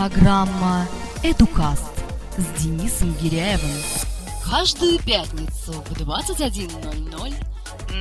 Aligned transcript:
Программа 0.00 0.88
«Эдукаст» 1.22 1.92
с 2.38 2.44
Денисом 2.62 3.12
Гиряевым. 3.20 3.68
Каждую 4.50 4.98
пятницу 4.98 5.72
в 5.72 5.92
21.00 5.92 7.34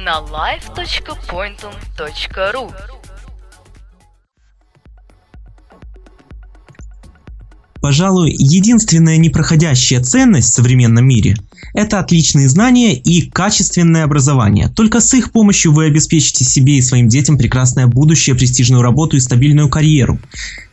на 0.05 0.21
live.pointum.ru 0.21 2.73
Пожалуй, 7.81 8.31
единственная 8.31 9.18
непроходящая 9.18 10.02
ценность 10.02 10.52
в 10.52 10.54
современном 10.54 11.06
мире– 11.06 11.36
это 11.73 11.99
отличные 11.99 12.49
знания 12.49 12.96
и 12.96 13.21
качественное 13.21 14.03
образование. 14.03 14.69
Только 14.69 14.99
с 14.99 15.13
их 15.13 15.31
помощью 15.31 15.71
вы 15.71 15.85
обеспечите 15.85 16.43
себе 16.43 16.77
и 16.77 16.81
своим 16.81 17.07
детям 17.07 17.38
прекрасное 17.38 17.88
будущее, 17.88 18.35
престижную 18.35 18.81
работу 18.81 19.17
и 19.17 19.20
стабильную 19.20 19.70
карьеру. 19.70 20.20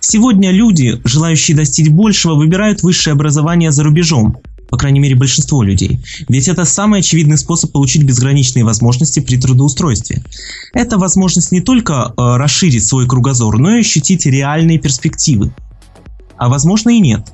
Сегодня 0.01 0.51
люди, 0.51 1.01
желающие 1.05 1.57
достичь 1.57 1.89
большего, 1.89 2.35
выбирают 2.35 2.83
высшее 2.83 3.13
образование 3.13 3.73
за 3.73 3.85
рубежом. 3.85 4.39
По 4.69 4.77
крайней 4.77 4.99
мере, 4.99 5.15
большинство 5.15 5.63
людей. 5.63 6.01
Ведь 6.29 6.49
это 6.49 6.65
самый 6.65 7.01
очевидный 7.01 7.39
способ 7.39 7.71
получить 7.71 8.03
безграничные 8.03 8.65
возможности 8.65 9.21
при 9.21 9.37
трудоустройстве. 9.37 10.25
Это 10.73 10.99
возможность 10.99 11.53
не 11.53 11.61
только 11.61 11.93
э, 11.93 12.37
расширить 12.37 12.85
свой 12.85 13.07
кругозор, 13.07 13.59
но 13.59 13.77
и 13.77 13.81
ощутить 13.81 14.27
реальные 14.27 14.79
перспективы 14.81 15.53
а 16.37 16.49
возможно 16.49 16.91
и 16.91 17.01
нет. 17.01 17.33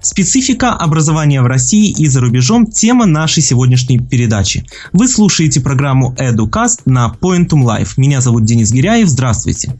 Специфика 0.00 0.74
образования 0.74 1.42
в 1.42 1.46
России 1.46 1.90
и 1.90 2.06
за 2.06 2.20
рубежом– 2.20 2.66
тема 2.70 3.06
нашей 3.06 3.42
сегодняшней 3.42 3.98
передачи. 3.98 4.64
Вы 4.92 5.08
слушаете 5.08 5.60
программу 5.60 6.14
EduCast 6.18 6.82
на 6.84 7.12
Pointum 7.20 7.64
Live. 7.64 7.94
Меня 7.96 8.20
зовут 8.20 8.44
Денис 8.44 8.70
Гиряев, 8.70 9.08
здравствуйте. 9.08 9.74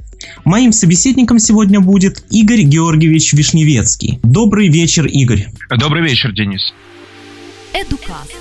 Моим 0.45 0.73
собеседником 0.73 1.39
сегодня 1.39 1.79
будет 1.81 2.25
Игорь 2.31 2.63
Георгиевич 2.63 3.33
Вишневецкий. 3.33 4.19
Добрый 4.25 4.67
вечер, 4.69 5.07
Игорь. 5.07 5.53
Добрый 5.79 6.03
вечер, 6.03 6.33
Денис. 6.33 6.75
EduCast 7.73 8.35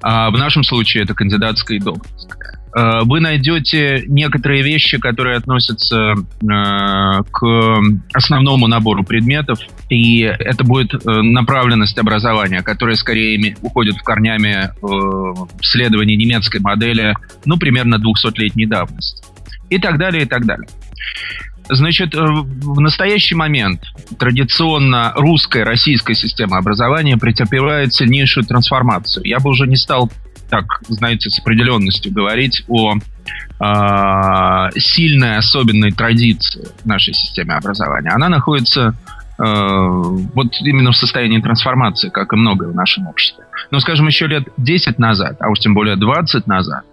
А 0.02 0.30
в 0.30 0.38
нашем 0.38 0.64
случае 0.64 1.04
это 1.04 1.14
кандидатская 1.14 1.78
и 1.78 1.82
докторская. 1.82 2.61
Э, 2.76 3.02
Вы 3.04 3.20
найдете 3.20 4.04
некоторые 4.08 4.64
вещи, 4.64 4.98
которые 4.98 5.38
относятся 5.38 6.14
э, 6.14 7.24
к 7.32 7.82
основному 8.14 8.68
набору 8.68 9.04
предметов, 9.04 9.60
и 9.90 10.22
это 10.22 10.64
будет 10.64 10.94
э, 10.94 11.22
направленность 11.22 11.98
образования, 11.98 12.62
которая 12.62 12.96
скорее 12.96 13.56
уходит 13.62 13.96
в 13.98 14.04
корнями 14.04 14.66
э, 14.66 14.70
в 14.82 15.50
исследований 15.62 16.16
немецкой 16.16 16.62
модели, 16.62 17.16
ну, 17.46 17.58
примерно 17.58 17.96
200-летней 17.96 18.66
давности. 18.66 19.24
И 19.70 19.78
так 19.78 19.98
далее, 19.98 20.24
и 20.24 20.26
так 20.26 20.46
далее. 20.46 20.68
Значит, 21.70 22.14
в 22.14 22.80
настоящий 22.82 23.36
момент 23.36 23.82
традиционно 24.20 25.14
русская, 25.16 25.64
российская 25.64 26.16
система 26.16 26.58
образования 26.58 27.16
претерпевает 27.18 27.94
сильнейшую 27.94 28.46
трансформацию. 28.46 29.26
Я 29.26 29.40
бы 29.40 29.50
уже 29.52 29.68
не 29.68 29.78
стал 29.78 30.12
так, 30.52 30.66
знаете, 30.90 31.30
с 31.30 31.40
определенностью 31.40 32.14
говорить 32.14 32.64
о 32.68 32.96
э, 32.96 34.70
сильной 34.80 35.38
особенной 35.38 35.92
традиции 35.92 36.68
нашей 36.84 37.14
системе 37.14 37.56
образования. 37.56 38.10
Она 38.10 38.28
находится 38.28 38.94
э, 39.40 39.44
вот 39.44 40.54
именно 40.62 40.92
в 40.92 40.98
состоянии 40.98 41.40
трансформации, 41.40 42.10
как 42.10 42.34
и 42.34 42.36
многое 42.36 42.70
в 42.70 42.76
нашем 42.76 43.08
обществе. 43.08 43.46
Но, 43.72 43.80
скажем, 43.80 44.08
еще 44.08 44.28
лет 44.28 44.50
10 44.58 45.00
назад, 45.00 45.38
а 45.40 45.50
уж 45.50 45.60
тем 45.60 45.74
более 45.74 45.96
20 45.96 46.46
назад, 46.48 46.84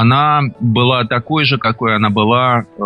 она 0.00 0.42
была 0.58 1.04
такой 1.04 1.44
же, 1.44 1.56
какой 1.56 1.94
она 1.94 2.10
была 2.10 2.64
э, 2.64 2.82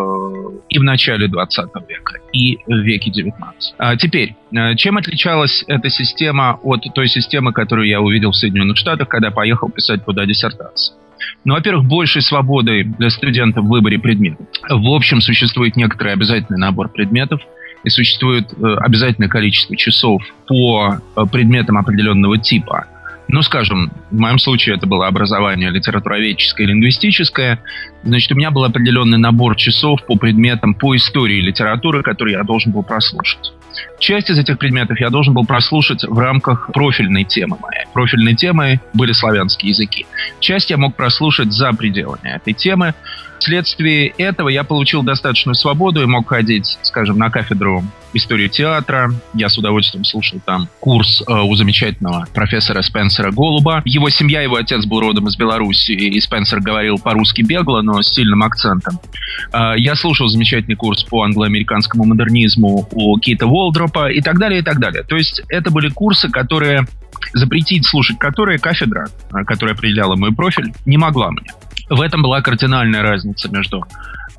и 0.69 0.79
в 0.79 0.83
начале 0.83 1.27
20 1.27 1.71
века, 1.89 2.19
и 2.35 2.59
в 2.67 2.77
веке 2.81 3.11
19. 3.11 3.75
А 3.79 3.97
теперь, 3.97 4.37
э, 4.53 4.75
чем 4.75 4.99
отличалась 4.99 5.65
эта 5.69 5.89
система 5.89 6.59
от 6.63 6.83
той 6.95 7.09
системы, 7.09 7.55
которую 7.55 7.89
я 7.89 8.03
увидел 8.03 8.33
в 8.33 8.37
Соединенных 8.37 8.77
Штатах, 8.77 9.09
когда 9.09 9.31
поехал 9.31 9.71
писать 9.71 10.05
туда 10.05 10.27
диссертацию? 10.27 10.99
Ну, 11.47 11.55
во-первых, 11.55 11.87
большей 11.87 12.21
свободой 12.21 12.85
для 12.85 13.09
студента 13.09 13.63
в 13.63 13.69
выборе 13.69 13.99
предметов. 13.99 14.47
В 14.69 14.89
общем, 14.89 15.23
существует 15.23 15.77
некоторый 15.77 16.13
обязательный 16.13 16.59
набор 16.59 16.91
предметов, 16.91 17.41
и 17.85 17.89
существует 17.89 18.53
э, 18.53 18.75
обязательное 18.81 19.29
количество 19.29 19.77
часов 19.77 20.21
по 20.47 20.97
э, 21.17 21.25
предметам 21.33 21.79
определенного 21.79 22.37
типа. 22.37 22.87
Ну, 23.29 23.43
скажем, 23.43 23.93
в 24.11 24.19
моем 24.19 24.39
случае 24.39 24.77
это 24.77 24.87
было 24.87 25.07
образование 25.07 25.71
литературоведческое 25.71 26.67
и 26.67 26.71
лингвистическое. 26.71 27.63
Значит, 28.03 28.33
у 28.33 28.35
меня 28.35 28.51
был 28.51 28.65
определенный 28.65 29.19
набор 29.19 29.55
часов 29.55 30.05
по 30.07 30.17
предметам 30.17 30.75
по 30.75 30.97
истории 30.97 31.41
литературы, 31.41 32.03
которые 32.03 32.39
я 32.39 32.43
должен 32.43 32.73
был 32.73 32.83
прослушать. 32.83 33.53
Часть 33.99 34.31
из 34.31 34.39
этих 34.39 34.59
предметов 34.59 34.99
я 34.99 35.11
должен 35.11 35.35
был 35.35 35.45
прослушать 35.45 36.05
в 36.05 36.19
рамках 36.19 36.71
профильной 36.73 37.25
темы 37.25 37.59
моей. 37.61 37.85
Профильной 37.93 38.35
темой 38.35 38.81
были 38.95 39.13
славянские 39.13 39.71
языки. 39.71 40.07
Часть 40.41 40.71
я 40.71 40.79
мог 40.79 40.97
прослушать 40.97 41.53
за 41.53 41.73
пределами 41.73 42.37
этой 42.37 42.55
темы. 42.55 42.95
Вследствие 43.39 44.09
этого 44.19 44.49
я 44.49 44.65
получил 44.65 45.03
достаточную 45.03 45.55
свободу 45.55 46.03
и 46.03 46.07
мог 46.07 46.29
ходить, 46.29 46.79
скажем, 46.83 47.19
на 47.19 47.31
кафедру 47.31 47.85
истории 48.13 48.49
театра. 48.49 49.13
Я 49.35 49.49
с 49.49 49.59
удовольствием 49.59 50.05
слушал 50.05 50.41
там 50.45 50.69
курс 50.81 51.23
э, 51.27 51.33
у 51.33 51.55
замечательного 51.55 52.27
профессора 52.35 52.83
Спенсера 52.83 53.31
Голуба. 53.31 53.83
Его 53.85 54.09
семья, 54.11 54.43
его 54.43 54.57
отец 54.57 54.87
был 54.87 55.01
родом 55.01 55.29
из 55.29 55.37
Беларуси, 55.37 55.93
и 55.93 56.21
Спенсер 56.21 56.61
говорил 56.61 56.99
по-русски 56.99 57.43
бегло, 57.43 57.83
но 57.83 58.03
с 58.03 58.13
сильным 58.13 58.43
акцентом. 58.43 58.99
Э, 59.53 59.75
я 59.77 59.95
слушал 59.95 60.29
замечательный 60.29 60.77
курс 60.77 61.05
по 61.05 61.23
англо-американскому 61.23 62.05
модернизму 62.05 62.89
у 62.93 63.19
Кейта 63.19 63.47
Волдропа 63.47 64.11
и 64.11 64.21
так 64.21 64.39
далее, 64.39 64.61
и 64.61 64.63
так 64.63 64.79
далее. 64.79 65.03
То 65.03 65.17
есть 65.17 65.43
это 65.49 65.71
были 65.71 65.89
курсы, 65.89 66.29
которые 66.29 66.87
запретить 67.35 67.87
слушать 67.87 68.19
которые 68.19 68.59
кафедра, 68.59 69.09
э, 69.33 69.45
которая 69.45 69.75
определяла 69.75 70.17
мой 70.17 70.33
профиль, 70.33 70.73
не 70.87 70.97
могла 70.97 71.31
мне. 71.31 71.51
В 71.89 72.01
этом 72.01 72.23
была 72.23 72.43
кардинальная 72.43 73.03
разница 73.03 73.51
между 73.51 73.85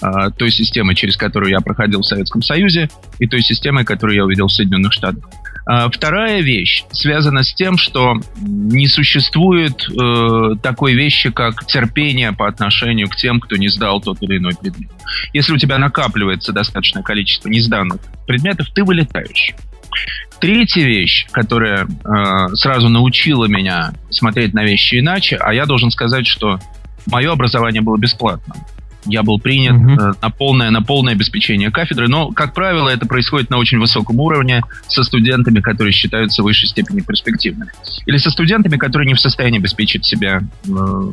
э, 0.01 0.29
той 0.37 0.51
системой, 0.51 0.95
через 0.95 1.17
которую 1.17 1.51
я 1.51 1.59
проходил 1.61 2.01
в 2.01 2.05
Советском 2.05 2.41
Союзе, 2.41 2.89
и 3.19 3.27
той 3.27 3.41
системой, 3.41 3.85
которую 3.85 4.15
я 4.15 4.25
увидел 4.25 4.47
в 4.47 4.53
Соединенных 4.53 4.93
Штатах. 4.93 5.23
А, 5.65 5.87
вторая 5.89 6.41
вещь 6.41 6.83
связана 6.91 7.43
с 7.43 7.53
тем, 7.53 7.77
что 7.77 8.15
не 8.41 8.87
существует 8.87 9.87
э, 9.89 10.55
такой 10.63 10.93
вещи, 10.93 11.29
как 11.29 11.65
терпение 11.65 12.31
по 12.31 12.47
отношению 12.47 13.07
к 13.07 13.15
тем, 13.15 13.39
кто 13.39 13.55
не 13.55 13.69
сдал 13.69 14.01
тот 14.01 14.17
или 14.21 14.37
иной 14.37 14.53
предмет. 14.59 14.89
Если 15.31 15.53
у 15.53 15.57
тебя 15.57 15.77
накапливается 15.77 16.53
достаточное 16.53 17.03
количество 17.03 17.49
несданных 17.49 18.01
предметов, 18.25 18.69
ты 18.73 18.83
вылетаешь. 18.83 19.53
Третья 20.39 20.85
вещь, 20.85 21.27
которая 21.31 21.85
э, 21.85 22.55
сразу 22.55 22.89
научила 22.89 23.45
меня 23.45 23.93
смотреть 24.09 24.53
на 24.53 24.63
вещи 24.63 24.99
иначе, 24.99 25.35
а 25.35 25.53
я 25.53 25.67
должен 25.67 25.91
сказать, 25.91 26.25
что 26.25 26.59
мое 27.07 27.31
образование 27.31 27.81
было 27.81 27.97
бесплатным. 27.97 28.57
Я 29.05 29.23
был 29.23 29.39
принят 29.39 29.75
uh-huh. 29.75 30.17
на, 30.21 30.29
полное, 30.29 30.69
на 30.71 30.81
полное 30.81 31.13
обеспечение 31.13 31.71
кафедры, 31.71 32.07
но, 32.09 32.31
как 32.31 32.53
правило, 32.53 32.89
это 32.89 33.05
происходит 33.05 33.49
на 33.49 33.57
очень 33.57 33.79
высоком 33.79 34.19
уровне 34.19 34.61
со 34.87 35.03
студентами, 35.03 35.61
которые 35.61 35.93
считаются 35.93 36.41
в 36.41 36.45
высшей 36.45 36.67
степени 36.67 36.99
перспективными. 36.99 37.71
Или 38.05 38.17
со 38.17 38.29
студентами, 38.29 38.75
которые 38.77 39.07
не 39.07 39.13
в 39.13 39.19
состоянии 39.19 39.59
обеспечить 39.59 40.05
себе 40.05 40.41
э, 40.67 41.11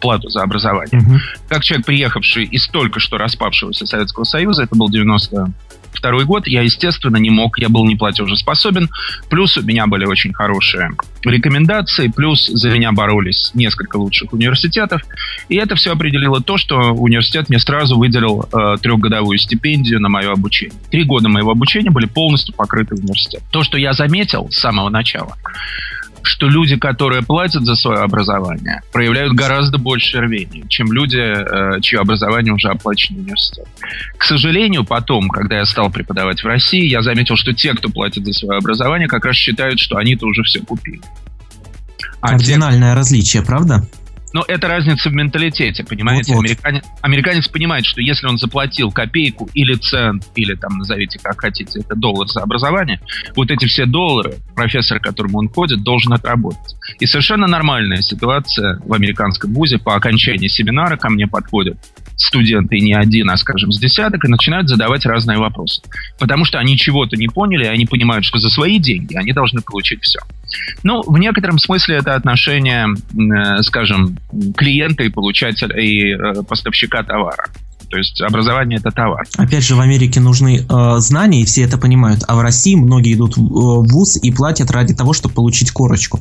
плату 0.00 0.30
за 0.30 0.42
образование. 0.42 1.00
Uh-huh. 1.00 1.18
Как 1.48 1.62
человек, 1.64 1.86
приехавший 1.86 2.44
из 2.44 2.66
только 2.68 2.98
что 2.98 3.18
распавшегося 3.18 3.86
Советского 3.86 4.24
Союза, 4.24 4.62
это 4.62 4.74
был 4.74 4.88
90 4.88 5.52
второй 5.92 6.24
год 6.24 6.46
я, 6.46 6.62
естественно, 6.62 7.16
не 7.16 7.30
мог, 7.30 7.58
я 7.58 7.68
был 7.68 7.84
не 7.86 7.96
платежеспособен. 7.96 8.88
Плюс 9.30 9.56
у 9.56 9.62
меня 9.62 9.86
были 9.86 10.04
очень 10.04 10.32
хорошие 10.32 10.90
рекомендации, 11.24 12.08
плюс 12.08 12.46
за 12.46 12.70
меня 12.70 12.92
боролись 12.92 13.50
несколько 13.54 13.96
лучших 13.96 14.32
университетов. 14.32 15.02
И 15.48 15.56
это 15.56 15.74
все 15.74 15.92
определило 15.92 16.40
то, 16.40 16.56
что 16.56 16.92
университет 16.92 17.48
мне 17.48 17.58
сразу 17.58 17.98
выделил 17.98 18.48
э, 18.52 18.76
трехгодовую 18.80 19.38
стипендию 19.38 20.00
на 20.00 20.08
мое 20.08 20.32
обучение. 20.32 20.78
Три 20.90 21.04
года 21.04 21.28
моего 21.28 21.50
обучения 21.50 21.90
были 21.90 22.06
полностью 22.06 22.54
покрыты 22.54 22.94
университетом. 22.94 23.46
То, 23.50 23.62
что 23.62 23.78
я 23.78 23.92
заметил 23.92 24.48
с 24.50 24.58
самого 24.58 24.88
начала, 24.88 25.36
что 26.22 26.48
люди, 26.48 26.76
которые 26.76 27.22
платят 27.22 27.64
за 27.64 27.74
свое 27.74 28.00
образование, 28.00 28.80
проявляют 28.92 29.34
гораздо 29.34 29.78
больше 29.78 30.20
рвения, 30.20 30.64
чем 30.68 30.92
люди, 30.92 31.18
э, 31.18 31.80
чье 31.80 32.00
образование 32.00 32.52
уже 32.52 32.68
оплачено 32.68 33.18
университет. 33.18 33.66
К 34.16 34.24
сожалению, 34.24 34.84
потом, 34.84 35.28
когда 35.28 35.58
я 35.58 35.66
стал 35.66 35.90
преподавать 35.90 36.42
в 36.42 36.46
России, 36.46 36.86
я 36.88 37.02
заметил, 37.02 37.36
что 37.36 37.52
те, 37.52 37.74
кто 37.74 37.88
платит 37.88 38.24
за 38.24 38.32
свое 38.32 38.58
образование, 38.58 39.08
как 39.08 39.24
раз 39.24 39.36
считают, 39.36 39.80
что 39.80 39.96
они-то 39.96 40.26
уже 40.26 40.42
все 40.42 40.60
купили. 40.60 41.00
А 42.20 42.30
Кардинальное 42.30 42.92
те... 42.92 42.98
различие, 42.98 43.42
правда? 43.42 43.86
Но 44.32 44.44
это 44.46 44.68
разница 44.68 45.08
в 45.08 45.14
менталитете, 45.14 45.84
понимаете? 45.84 46.34
Вот, 46.34 46.38
вот. 46.38 46.44
Американец, 46.44 46.84
американец 47.02 47.48
понимает, 47.48 47.86
что 47.86 48.00
если 48.00 48.26
он 48.26 48.38
заплатил 48.38 48.90
копейку 48.90 49.48
или 49.54 49.74
цент, 49.74 50.24
или 50.34 50.54
там 50.54 50.78
назовите 50.78 51.18
как 51.18 51.40
хотите, 51.40 51.80
это 51.80 51.94
доллар 51.94 52.28
за 52.28 52.42
образование, 52.42 53.00
вот 53.34 53.50
эти 53.50 53.66
все 53.66 53.86
доллары 53.86 54.36
профессор, 54.54 55.00
к 55.00 55.04
которому 55.04 55.38
он 55.38 55.48
ходит, 55.48 55.82
должен 55.82 56.12
отработать. 56.12 56.76
И 57.00 57.06
совершенно 57.06 57.46
нормальная 57.46 58.02
ситуация 58.02 58.80
в 58.84 58.92
американском 58.92 59.52
вузе 59.52 59.78
по 59.78 59.94
окончании 59.94 60.48
семинара 60.48 60.96
ко 60.96 61.08
мне 61.08 61.26
студенты, 62.18 62.80
не 62.80 62.92
один, 62.94 63.30
а, 63.30 63.36
скажем, 63.36 63.72
с 63.72 63.78
десяток, 63.78 64.24
и 64.24 64.28
начинают 64.28 64.68
задавать 64.68 65.06
разные 65.06 65.38
вопросы. 65.38 65.82
Потому 66.18 66.44
что 66.44 66.58
они 66.58 66.76
чего-то 66.76 67.16
не 67.16 67.28
поняли, 67.28 67.64
и 67.64 67.68
они 67.68 67.86
понимают, 67.86 68.24
что 68.24 68.38
за 68.38 68.50
свои 68.50 68.78
деньги 68.78 69.14
они 69.14 69.32
должны 69.32 69.62
получить 69.62 70.02
все. 70.02 70.18
Ну, 70.82 71.02
в 71.02 71.16
некотором 71.18 71.58
смысле 71.58 71.96
это 71.96 72.14
отношение, 72.14 72.88
э, 72.88 73.62
скажем, 73.62 74.18
клиента 74.56 75.04
и 75.04 75.08
получателя, 75.08 75.80
и 75.80 76.12
э, 76.12 76.42
поставщика 76.42 77.02
товара. 77.02 77.46
То 77.90 77.96
есть 77.96 78.20
образование 78.20 78.78
это 78.78 78.90
товар. 78.90 79.26
Опять 79.36 79.64
же, 79.64 79.74
в 79.74 79.80
Америке 79.80 80.20
нужны 80.20 80.60
э, 80.68 80.98
знания, 80.98 81.42
и 81.42 81.46
все 81.46 81.62
это 81.62 81.78
понимают. 81.78 82.22
А 82.28 82.36
в 82.36 82.40
России 82.40 82.74
многие 82.74 83.14
идут 83.14 83.36
в, 83.36 83.40
в 83.40 83.88
ВУЗ 83.88 84.18
и 84.22 84.30
платят 84.30 84.70
ради 84.70 84.94
того, 84.94 85.14
чтобы 85.14 85.34
получить 85.34 85.70
корочку. 85.70 86.20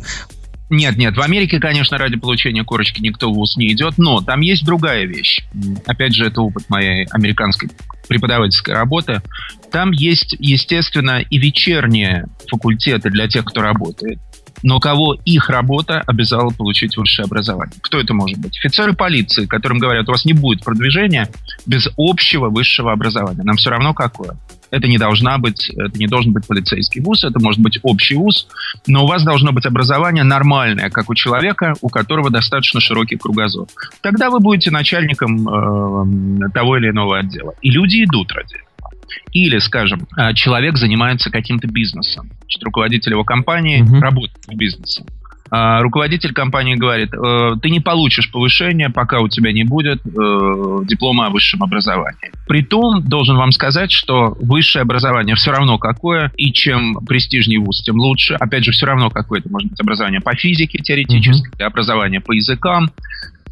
Нет, 0.70 0.98
нет, 0.98 1.16
в 1.16 1.22
Америке, 1.22 1.60
конечно, 1.60 1.98
ради 1.98 2.18
получения 2.18 2.64
корочки 2.64 3.02
никто 3.02 3.32
в 3.32 3.36
ВУЗ 3.36 3.56
не 3.58 3.72
идет, 3.72 3.98
но 3.98 4.22
там 4.22 4.42
есть 4.42 4.66
другая 4.66 5.06
вещь. 5.06 5.46
Опять 5.86 6.14
же, 6.14 6.26
это 6.26 6.42
опыт 6.42 6.70
моей 6.70 7.06
американской 7.06 7.70
преподавательской 8.10 8.74
работы. 8.74 9.22
Там 9.72 9.92
есть, 9.92 10.36
естественно, 10.40 11.22
и 11.22 11.38
вечерние 11.38 12.28
факультеты 12.50 13.10
для 13.10 13.28
тех, 13.28 13.46
кто 13.46 13.62
работает 13.62 14.20
но 14.64 14.80
кого 14.80 15.14
их 15.26 15.50
работа 15.50 16.02
обязала 16.06 16.50
получить 16.50 16.98
высшее 16.98 17.26
образование. 17.26 17.76
Кто 17.82 18.00
это 18.00 18.14
может 18.14 18.38
быть? 18.40 18.58
Офицеры 18.58 18.94
полиции, 18.94 19.46
которым 19.46 19.80
говорят, 19.80 20.08
у 20.08 20.12
вас 20.12 20.26
не 20.26 20.34
будет 20.34 20.64
продвижения 20.64 21.30
без 21.66 21.88
общего 21.98 22.50
высшего 22.50 22.92
образования. 22.92 23.44
Нам 23.44 23.58
все 23.58 23.70
равно 23.70 23.94
какое. 23.94 24.38
Это 24.72 24.88
не 24.88 24.98
должна 24.98 25.38
быть, 25.38 25.70
это 25.70 25.98
не 25.98 26.08
должен 26.08 26.34
быть 26.34 26.46
полицейский 26.48 27.02
вуз, 27.02 27.24
это 27.24 27.40
может 27.40 27.62
быть 27.62 27.80
общий 27.84 28.16
вуз, 28.16 28.48
но 28.86 29.04
у 29.04 29.08
вас 29.08 29.24
должно 29.24 29.52
быть 29.52 29.66
образование 29.66 30.24
нормальное, 30.24 30.90
как 30.90 31.10
у 31.10 31.16
человека, 31.16 31.74
у 31.82 31.90
которого 31.90 32.30
достаточно 32.30 32.80
широкий 32.80 33.16
кругозор. 33.16 33.68
Тогда 34.02 34.30
вы 34.30 34.40
будете 34.40 34.72
начальником 34.72 35.48
э, 35.48 36.50
того 36.54 36.78
или 36.78 36.90
иного 36.90 37.20
отдела. 37.20 37.54
И 37.62 37.70
люди 37.70 38.04
идут 38.04 38.32
ради 38.32 38.56
этого. 38.56 38.92
Или, 39.32 39.60
скажем, 39.60 40.08
э, 40.18 40.34
человек 40.34 40.78
занимается 40.78 41.30
каким-то 41.30 41.68
бизнесом. 41.68 42.30
Значит, 42.42 42.64
руководитель 42.64 43.12
его 43.12 43.24
компании 43.24 43.84
uh-huh. 43.84 44.00
работает 44.00 44.46
в 44.48 44.56
бизнесе. 44.56 45.04
А 45.50 45.82
руководитель 45.82 46.34
компании 46.34 46.76
говорит, 46.76 47.14
э, 47.14 47.56
ты 47.62 47.70
не 47.70 47.80
получишь 47.80 48.32
повышение, 48.32 48.90
пока 48.90 49.20
у 49.20 49.28
тебя 49.28 49.52
не 49.52 49.64
будет 49.64 50.00
э, 50.06 50.10
диплома 50.86 51.28
о 51.28 51.30
высшем 51.30 51.64
образовании. 51.64 52.32
Притом, 52.48 53.04
должен 53.04 53.38
вам 53.38 53.52
сказать, 53.52 53.92
что 53.92 54.36
высшее 54.40 54.84
образование 54.84 55.36
все 55.36 55.52
равно 55.52 55.78
какое, 55.78 56.32
и 56.36 56.52
чем 56.52 56.96
престижнее 57.06 57.60
вуз, 57.60 57.82
тем 57.84 57.98
лучше. 57.98 58.36
Опять 58.36 58.66
же, 58.66 58.72
все 58.72 58.86
равно 58.86 59.10
какое 59.10 59.40
это 59.40 59.50
может 59.50 59.70
быть 59.70 59.80
образование 59.80 60.22
по 60.22 60.36
физике 60.36 60.80
теоретически, 60.80 61.50
uh-huh. 61.58 61.66
образование 61.66 62.20
по 62.20 62.32
языкам, 62.32 62.92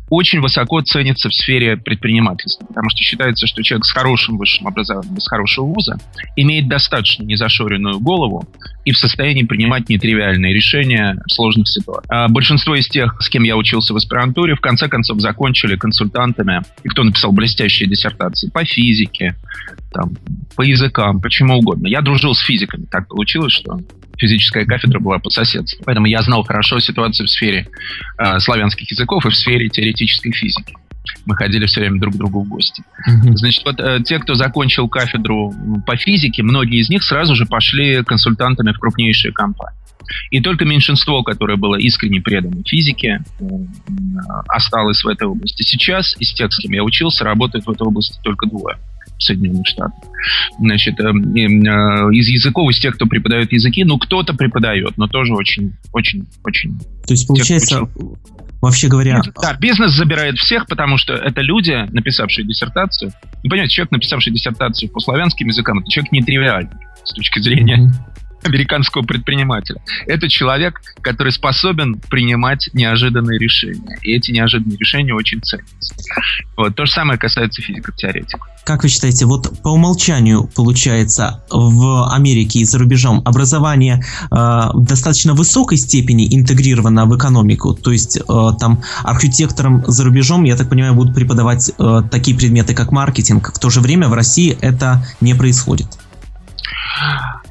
очень 0.10 0.40
высоко 0.40 0.82
ценится 0.82 1.30
в 1.30 1.34
сфере 1.34 1.78
предпринимательства, 1.78 2.66
потому 2.66 2.90
что 2.90 3.02
считается, 3.02 3.48
что 3.48 3.64
человек 3.64 3.86
с 3.86 3.92
хорошим 3.92 4.38
высшим 4.38 4.68
образованием, 4.68 5.20
с 5.20 5.28
хорошего 5.28 5.66
вуза, 5.66 5.98
имеет 6.36 6.68
достаточно 6.68 7.24
незашоренную 7.24 8.00
голову 8.00 8.48
и 8.84 8.92
в 8.92 8.98
состоянии 8.98 9.44
принимать 9.44 9.90
нетривиальные 9.90 10.54
решения 10.54 11.18
в 11.26 11.32
сложных 11.32 11.68
ситуациях. 11.68 12.06
А 12.10 12.28
большинство 12.28 12.76
из 12.76 12.88
тех, 12.88 13.20
с 13.20 13.30
кем 13.30 13.44
я 13.44 13.58
учился 13.58 13.94
в 13.94 13.98
аспирантуре, 13.98 14.56
в 14.56 14.62
конце 14.62 14.88
концов 14.88 15.20
закончили 15.20 15.76
консультантами, 15.76 16.62
и 16.84 16.90
кто 16.90 17.04
написал 17.04 17.32
блестящие 17.32 17.90
диссертации 17.90 18.50
по 18.50 18.64
физике, 18.64 19.36
там, 19.92 20.12
по 20.56 20.62
языкам, 20.62 21.20
почему 21.22 21.58
угодно. 21.58 21.88
Я 21.88 22.02
дружил 22.02 22.36
с 22.36 22.40
физиками, 22.40 22.86
так 22.86 23.08
получилось, 23.08 23.54
что 23.54 23.80
физическая 24.18 24.66
кафедра 24.66 25.00
была 25.00 25.20
по 25.20 25.30
соседству. 25.30 25.84
Поэтому 25.86 26.08
я 26.08 26.22
знал 26.22 26.44
хорошо 26.44 26.80
ситуацию 26.80 27.28
в 27.28 27.30
сфере 27.30 27.68
э, 28.18 28.40
славянских 28.40 28.90
языков 28.90 29.26
и 29.26 29.30
в 29.30 29.36
сфере 29.36 29.70
теоретической 29.70 30.32
физики. 30.32 30.74
Мы 31.26 31.36
ходили 31.36 31.66
все 31.66 31.82
время 31.82 32.00
друг 32.00 32.16
к 32.16 32.18
другу 32.18 32.44
в 32.44 32.48
гости. 32.48 32.84
Значит, 33.36 33.64
вот 33.66 33.80
э, 33.80 34.00
те, 34.04 34.20
кто 34.20 34.36
закончил 34.36 34.88
кафедру 34.88 35.54
по 35.86 35.96
физике, 35.98 36.44
многие 36.44 36.80
из 36.80 36.90
них 36.90 37.04
сразу 37.04 37.36
же 37.36 37.46
пошли 37.46 38.04
консультантами 38.04 38.72
в 38.72 38.80
крупнейшие 38.80 39.32
компании. 39.32 39.80
И 40.30 40.40
только 40.40 40.66
меньшинство, 40.66 41.24
которое 41.24 41.58
было 41.58 41.76
искренне 41.76 42.22
предано 42.22 42.62
физике, 42.66 43.22
э, 43.40 43.46
осталось 44.48 45.04
в 45.04 45.08
этой 45.08 45.28
области. 45.28 45.64
Сейчас 45.64 46.16
из 46.20 46.34
тех, 46.34 46.52
с 46.54 46.58
кем 46.58 46.72
я 46.72 46.84
учился, 46.84 47.24
работают 47.24 47.66
в 47.66 47.72
этой 47.72 47.88
области 47.88 48.20
только 48.24 48.48
двое. 48.48 48.78
Соединенных 49.18 49.66
Штатах. 49.68 50.00
Значит, 50.60 51.00
э, 51.00 51.04
э, 51.04 51.10
из 51.10 52.28
языков, 52.28 52.72
из 52.72 52.80
тех, 52.80 52.96
кто 52.96 53.06
преподает 53.06 53.52
языки, 53.52 53.84
ну, 53.84 53.98
кто-то 53.98 54.34
преподает, 54.34 54.98
но 54.98 55.08
тоже 55.08 55.34
очень, 55.34 55.74
очень, 55.94 56.26
очень... 56.44 56.78
То 57.06 57.14
есть, 57.14 57.28
получается, 57.28 57.88
вообще 58.62 58.88
говоря... 58.88 59.22
Да, 59.42 59.54
бизнес 59.54 59.92
забирает 59.92 60.38
всех, 60.38 60.68
потому 60.68 60.98
что 60.98 61.14
это 61.14 61.42
люди, 61.42 61.88
написавшие 61.92 62.46
диссертацию. 62.46 63.12
Ну, 63.44 63.50
понимаете, 63.50 63.76
человек, 63.76 63.92
написавший 63.92 64.34
диссертацию 64.34 64.90
по 64.90 65.00
славянским 65.00 65.48
языкам, 65.48 65.80
это 65.80 65.90
человек 65.90 66.12
нетривиальный 66.12 66.78
с 67.04 67.14
точки 67.14 67.40
зрения 67.40 67.78
mm-hmm 67.78 68.16
американского 68.46 69.02
предпринимателя. 69.02 69.82
Это 70.08 70.30
человек, 70.30 70.82
который 71.02 71.32
способен 71.32 72.00
принимать 72.10 72.70
неожиданные 72.74 73.40
решения. 73.40 73.98
И 74.02 74.12
эти 74.16 74.32
неожиданные 74.32 74.78
решения 74.78 75.14
очень 75.14 75.42
ценятся. 75.42 75.96
Вот. 76.58 76.76
То 76.76 76.86
же 76.86 76.92
самое 76.92 77.20
касается 77.20 77.62
физиков-теоретиков. 77.62 78.48
Как 78.66 78.84
вы 78.84 78.90
считаете, 78.90 79.26
вот 79.26 79.62
по 79.62 79.70
умолчанию 79.70 80.50
получается 80.56 81.44
в 81.52 82.12
Америке 82.12 82.60
и 82.60 82.66
за 82.66 82.80
рубежом 82.80 83.22
образование 83.26 84.02
э, 84.32 84.36
в 84.36 84.86
достаточно 84.86 85.34
высокой 85.34 85.78
степени 85.78 86.28
интегрировано 86.36 87.06
в 87.06 87.16
экономику? 87.16 87.74
То 87.76 87.92
есть 87.92 88.18
э, 88.18 88.24
там 88.60 88.82
архитекторам 89.04 89.84
за 89.86 90.04
рубежом, 90.04 90.44
я 90.44 90.56
так 90.56 90.70
понимаю, 90.70 90.96
будут 90.96 91.14
преподавать 91.14 91.72
э, 91.78 92.02
такие 92.10 92.36
предметы, 92.36 92.74
как 92.74 92.92
маркетинг. 92.92 93.52
В 93.54 93.60
то 93.60 93.70
же 93.70 93.82
время 93.82 94.08
в 94.08 94.14
России 94.14 94.58
это 94.62 95.06
не 95.22 95.36
происходит. 95.36 95.88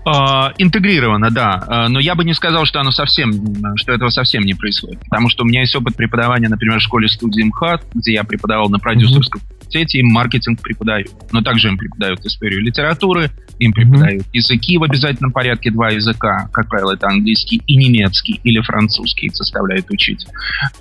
Uh, 0.06 0.52
интегрировано, 0.58 1.30
да. 1.30 1.64
Uh, 1.66 1.88
но 1.88 1.98
я 1.98 2.14
бы 2.14 2.24
не 2.24 2.34
сказал, 2.34 2.66
что 2.66 2.80
оно 2.80 2.90
совсем, 2.90 3.32
что 3.76 3.92
этого 3.92 4.10
совсем 4.10 4.42
не 4.42 4.54
происходит. 4.54 5.00
Потому 5.00 5.30
что 5.30 5.44
у 5.44 5.46
меня 5.46 5.60
есть 5.60 5.74
опыт 5.74 5.96
преподавания, 5.96 6.48
например, 6.48 6.78
в 6.78 6.82
школе 6.82 7.08
студии 7.08 7.42
МХАТ, 7.42 7.86
где 7.94 8.12
я 8.12 8.24
преподавал 8.24 8.68
на 8.68 8.78
продюсерском 8.78 9.40
факультете 9.74 9.98
им 9.98 10.08
маркетинг 10.08 10.60
преподают. 10.60 11.10
Но 11.32 11.42
также 11.42 11.68
им 11.68 11.78
преподают 11.78 12.24
историю 12.24 12.60
литературы, 12.60 13.30
им 13.58 13.72
преподают 13.72 14.26
языки 14.32 14.78
в 14.78 14.84
обязательном 14.84 15.32
порядке, 15.32 15.70
два 15.70 15.90
языка, 15.90 16.48
как 16.52 16.68
правило, 16.68 16.92
это 16.92 17.08
английский 17.08 17.62
и 17.66 17.76
немецкий, 17.76 18.40
или 18.44 18.60
французский 18.60 19.26
их 19.26 19.36
заставляют 19.36 19.90
учить. 19.90 20.26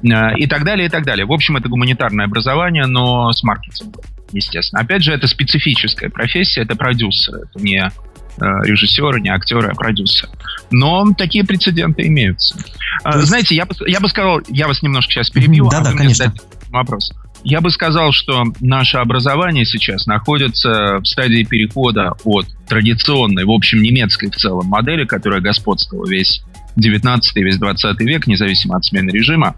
Э, 0.03 0.35
и 0.37 0.47
так 0.47 0.63
далее, 0.63 0.87
и 0.87 0.89
так 0.89 1.05
далее. 1.05 1.25
В 1.25 1.31
общем, 1.31 1.57
это 1.57 1.69
гуманитарное 1.69 2.25
образование, 2.25 2.85
но 2.85 3.31
с 3.31 3.43
маркетингом, 3.43 4.03
естественно. 4.31 4.81
Опять 4.81 5.03
же, 5.03 5.13
это 5.13 5.27
специфическая 5.27 6.09
профессия, 6.09 6.61
это 6.61 6.75
продюсер, 6.75 7.35
это 7.35 7.63
не 7.63 7.91
режиссера, 8.37 9.19
не 9.19 9.29
актера, 9.29 9.71
а 9.71 9.75
продюсера. 9.75 10.31
Но 10.71 11.05
такие 11.17 11.45
прецеденты 11.45 12.07
имеются. 12.07 12.57
А, 13.03 13.17
есть... 13.17 13.27
Знаете, 13.27 13.55
я 13.55 13.65
бы, 13.65 13.75
я 13.87 13.99
бы 13.99 14.09
сказал, 14.09 14.41
я 14.47 14.67
вас 14.67 14.81
немножко 14.81 15.11
сейчас 15.11 15.29
перебью. 15.29 15.69
Да, 15.69 15.81
а 15.81 15.93
конечно. 15.93 16.33
Вопрос. 16.69 17.11
Я 17.43 17.59
бы 17.59 17.69
сказал, 17.71 18.13
что 18.13 18.45
наше 18.61 18.97
образование 18.97 19.65
сейчас 19.65 20.05
находится 20.05 20.99
в 20.99 21.05
стадии 21.05 21.43
перехода 21.43 22.13
от 22.23 22.47
традиционной, 22.67 23.43
в 23.43 23.51
общем, 23.51 23.81
немецкой 23.81 24.29
в 24.29 24.35
целом 24.35 24.67
модели, 24.67 25.05
которая 25.05 25.41
господствовала 25.41 26.07
весь 26.07 26.41
19 26.75 27.35
весь 27.37 27.57
20 27.57 27.99
век, 28.01 28.27
независимо 28.27 28.77
от 28.77 28.85
смены 28.85 29.11
режима, 29.11 29.55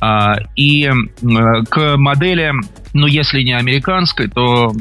а, 0.00 0.36
и 0.56 0.90
к 1.70 1.96
модели, 1.96 2.52
ну, 2.92 3.06
если 3.06 3.42
не 3.42 3.52
американской, 3.52 4.28
то, 4.28 4.72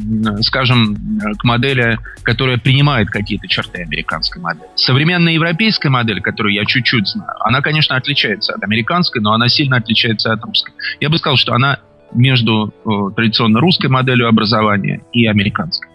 скажем, 0.41 0.97
к 1.37 1.43
модели, 1.43 1.97
которая 2.23 2.57
принимает 2.57 3.09
какие-то 3.09 3.47
черты 3.47 3.83
американской 3.83 4.41
модели. 4.41 4.67
Современная 4.75 5.33
европейская 5.33 5.89
модель, 5.89 6.21
которую 6.21 6.53
я 6.53 6.65
чуть-чуть 6.65 7.07
знаю, 7.07 7.31
она, 7.41 7.61
конечно, 7.61 7.95
отличается 7.95 8.53
от 8.53 8.63
американской, 8.63 9.21
но 9.21 9.33
она 9.33 9.47
сильно 9.47 9.77
отличается 9.77 10.33
от 10.33 10.43
русской. 10.43 10.73
Я 10.99 11.09
бы 11.09 11.17
сказал, 11.17 11.37
что 11.37 11.53
она 11.53 11.79
между 12.13 12.73
традиционно 13.15 13.59
русской 13.59 13.87
моделью 13.87 14.27
образования 14.27 15.01
и 15.13 15.27
американской. 15.27 15.89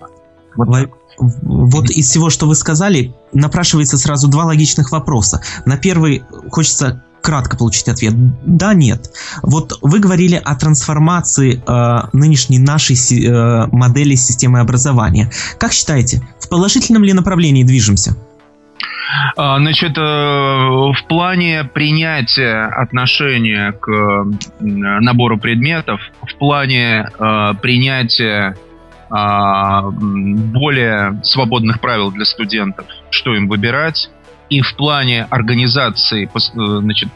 Вот 0.57 0.73
так. 0.73 0.91
Вот 1.19 1.91
из 1.91 2.09
всего, 2.09 2.31
что 2.31 2.47
вы 2.47 2.55
сказали, 2.55 3.15
напрашивается 3.33 3.99
сразу 3.99 4.29
два 4.29 4.45
логичных 4.45 4.93
вопроса. 4.93 5.43
На 5.65 5.77
первый 5.77 6.23
хочется 6.51 7.03
кратко 7.23 7.57
получить 7.57 7.89
ответ. 7.89 8.15
Да, 8.45 8.73
нет. 8.73 9.11
Вот 9.43 9.79
вы 9.83 9.99
говорили 9.99 10.41
о 10.43 10.55
трансформации 10.55 11.61
э, 11.67 12.09
нынешней 12.13 12.61
нашей 12.61 12.95
э, 12.95 13.67
модели 13.73 14.15
системы 14.15 14.61
образования. 14.61 15.31
Как 15.59 15.73
считаете, 15.73 16.23
в 16.39 16.49
положительном 16.49 17.03
ли 17.03 17.13
направлении 17.13 17.65
движемся? 17.65 18.17
А, 19.37 19.59
значит, 19.59 19.97
э, 19.99 20.01
в 20.01 20.97
плане 21.09 21.65
принятия 21.65 22.65
отношения 22.65 23.73
к 23.73 24.27
набору 24.61 25.39
предметов, 25.39 26.01
в 26.23 26.39
плане 26.39 27.09
э, 27.19 27.53
принятия 27.61 28.57
более 29.09 31.21
свободных 31.23 31.81
правил 31.81 32.11
для 32.11 32.25
студентов, 32.25 32.87
что 33.11 33.35
им 33.35 33.49
выбирать. 33.49 34.11
И 34.49 34.61
в 34.61 34.77
плане 34.77 35.25
организации 35.25 36.31
э, 36.33 36.81
значит, 36.81 37.09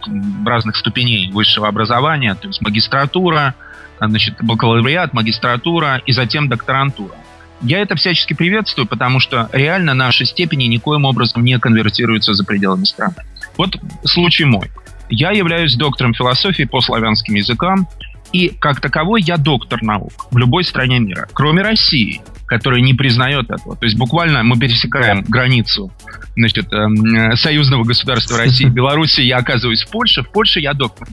разных 0.44 0.76
ступеней 0.76 1.30
высшего 1.30 1.68
образования, 1.68 2.34
то 2.34 2.48
есть 2.48 2.60
магистратура, 2.60 3.54
значит, 4.00 4.34
бакалавриат, 4.42 5.12
магистратура 5.12 6.02
и 6.06 6.12
затем 6.12 6.48
докторантура. 6.48 7.14
Я 7.62 7.80
это 7.80 7.94
всячески 7.94 8.32
приветствую, 8.32 8.86
потому 8.86 9.20
что 9.20 9.48
реально 9.52 9.94
наши 9.94 10.24
степени 10.24 10.64
никоим 10.64 11.04
образом 11.04 11.44
не 11.44 11.58
конвертируются 11.58 12.34
за 12.34 12.44
пределами 12.44 12.84
страны. 12.84 13.16
Вот 13.56 13.76
случай 14.04 14.44
мой. 14.44 14.70
Я 15.08 15.32
являюсь 15.32 15.76
доктором 15.76 16.14
философии 16.14 16.64
по 16.64 16.80
славянским 16.80 17.34
языкам, 17.34 17.86
и 18.32 18.48
как 18.48 18.80
таковой 18.80 19.22
я 19.22 19.36
доктор 19.36 19.82
наук 19.82 20.26
в 20.30 20.36
любой 20.38 20.64
стране 20.64 20.98
мира, 20.98 21.28
кроме 21.32 21.62
России, 21.62 22.20
которая 22.46 22.80
не 22.80 22.94
признает 22.94 23.50
этого. 23.50 23.76
То 23.76 23.84
есть 23.84 23.96
буквально 23.96 24.42
мы 24.42 24.58
пересекаем 24.58 25.22
границу 25.22 25.92
значит, 26.36 26.72
э, 26.72 27.36
союзного 27.36 27.84
государства 27.84 28.38
России 28.38 28.66
и 28.66 28.70
Беларуси, 28.70 29.20
я 29.20 29.38
оказываюсь 29.38 29.82
в 29.82 29.90
Польше, 29.90 30.22
в 30.22 30.30
Польше 30.30 30.60
я 30.60 30.74
доктор 30.74 31.08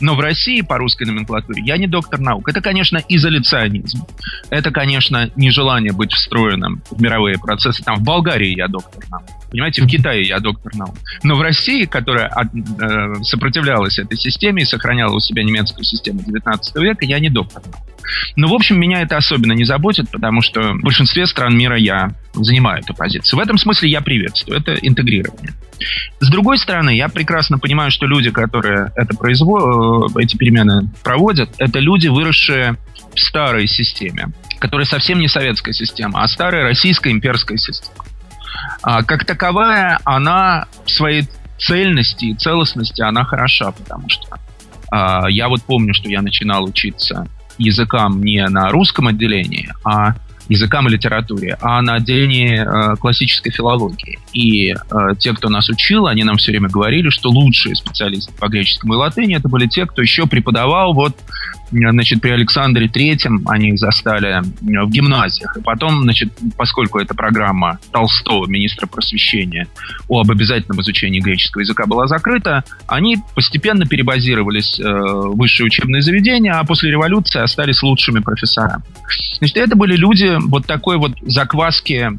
но 0.00 0.14
в 0.14 0.20
России 0.20 0.60
по 0.60 0.78
русской 0.78 1.04
номенклатуре 1.04 1.62
я 1.64 1.76
не 1.76 1.86
доктор 1.86 2.20
наук. 2.20 2.48
Это, 2.48 2.60
конечно, 2.60 3.00
изоляционизм. 3.08 4.04
Это, 4.50 4.70
конечно, 4.70 5.30
нежелание 5.36 5.92
быть 5.92 6.12
встроенным 6.12 6.82
в 6.90 7.00
мировые 7.00 7.38
процессы. 7.38 7.82
Там 7.82 7.96
в 7.96 8.02
Болгарии 8.02 8.56
я 8.56 8.68
доктор 8.68 9.04
наук. 9.10 9.28
Понимаете, 9.50 9.82
в 9.82 9.86
Китае 9.86 10.22
я 10.22 10.40
доктор 10.40 10.74
наук. 10.74 10.94
Но 11.22 11.34
в 11.34 11.42
России, 11.42 11.84
которая 11.84 12.30
э, 12.30 13.14
сопротивлялась 13.22 13.98
этой 13.98 14.16
системе 14.16 14.62
и 14.62 14.66
сохраняла 14.66 15.14
у 15.14 15.20
себя 15.20 15.42
немецкую 15.42 15.84
систему 15.84 16.20
19 16.20 16.76
века, 16.76 17.04
я 17.04 17.18
не 17.18 17.30
доктор 17.30 17.62
наук. 17.62 17.88
Но, 18.36 18.48
в 18.48 18.54
общем, 18.54 18.80
меня 18.80 19.02
это 19.02 19.16
особенно 19.16 19.52
не 19.52 19.64
заботит, 19.64 20.10
потому 20.10 20.40
что 20.40 20.72
в 20.72 20.80
большинстве 20.80 21.26
стран 21.26 21.56
мира 21.56 21.76
я 21.76 22.12
занимаю 22.32 22.80
эту 22.80 22.94
позицию. 22.94 23.38
В 23.38 23.42
этом 23.42 23.58
смысле 23.58 23.90
я 23.90 24.00
приветствую. 24.00 24.58
Это 24.58 24.74
интегрирование. 24.74 25.52
С 26.20 26.28
другой 26.28 26.58
стороны, 26.58 26.96
я 26.96 27.08
прекрасно 27.08 27.58
понимаю, 27.58 27.90
что 27.90 28.06
люди, 28.06 28.30
которые 28.30 28.92
это 28.96 29.16
производят, 29.16 29.68
эти 30.18 30.36
перемены 30.36 30.88
проводят, 31.02 31.50
это 31.58 31.78
люди, 31.78 32.08
выросшие 32.08 32.76
в 33.14 33.20
старой 33.20 33.66
системе, 33.66 34.30
которая 34.58 34.86
совсем 34.86 35.18
не 35.18 35.28
советская 35.28 35.72
система, 35.72 36.22
а 36.22 36.28
старая 36.28 36.62
российская 36.62 37.10
имперская 37.10 37.58
система. 37.58 38.04
А, 38.82 39.02
как 39.02 39.24
таковая, 39.24 39.98
она 40.04 40.66
в 40.84 40.90
своей 40.90 41.28
цельности 41.58 42.26
и 42.26 42.34
целостности, 42.34 43.02
она 43.02 43.24
хороша, 43.24 43.72
потому 43.72 44.08
что 44.08 44.38
а, 44.90 45.28
я 45.28 45.48
вот 45.48 45.62
помню, 45.62 45.94
что 45.94 46.08
я 46.08 46.22
начинал 46.22 46.64
учиться 46.64 47.26
языкам 47.58 48.22
не 48.22 48.46
на 48.46 48.70
русском 48.70 49.08
отделении, 49.08 49.72
а 49.84 50.14
языкам 50.48 50.88
и 50.88 50.92
литературе, 50.92 51.56
а 51.60 51.80
на 51.82 51.94
отделении 51.94 52.58
э, 52.58 52.96
классической 52.96 53.50
филологии. 53.50 54.18
И 54.32 54.70
э, 54.72 54.74
те, 55.18 55.32
кто 55.34 55.48
нас 55.48 55.68
учил, 55.68 56.06
они 56.06 56.24
нам 56.24 56.36
все 56.36 56.52
время 56.52 56.68
говорили, 56.68 57.10
что 57.10 57.30
лучшие 57.30 57.74
специалисты 57.74 58.32
по 58.32 58.48
греческому 58.48 58.94
и 58.94 58.96
латыни 58.96 59.36
это 59.36 59.48
были 59.48 59.66
те, 59.66 59.86
кто 59.86 60.02
еще 60.02 60.26
преподавал 60.26 60.94
вот 60.94 61.16
значит, 61.70 62.20
при 62.20 62.30
Александре 62.30 62.88
Третьем 62.88 63.46
они 63.48 63.70
их 63.70 63.78
застали 63.78 64.42
в 64.60 64.90
гимназиях. 64.90 65.56
И 65.56 65.60
потом, 65.60 66.02
значит, 66.02 66.32
поскольку 66.56 66.98
эта 66.98 67.14
программа 67.14 67.78
Толстого, 67.92 68.46
министра 68.46 68.86
просвещения, 68.86 69.68
об 70.08 70.30
обязательном 70.30 70.80
изучении 70.80 71.20
греческого 71.20 71.62
языка 71.62 71.86
была 71.86 72.06
закрыта, 72.06 72.64
они 72.86 73.18
постепенно 73.34 73.86
перебазировались 73.86 74.80
э, 74.80 74.82
в 74.82 75.36
высшие 75.36 75.66
учебные 75.66 76.02
заведения, 76.02 76.52
а 76.52 76.64
после 76.64 76.90
революции 76.90 77.40
остались 77.40 77.82
лучшими 77.82 78.20
профессорами. 78.20 78.82
Значит, 79.38 79.56
это 79.58 79.76
были 79.76 79.96
люди 79.96 80.37
вот 80.48 80.66
такой 80.66 80.96
вот 80.96 81.12
закваски, 81.22 82.10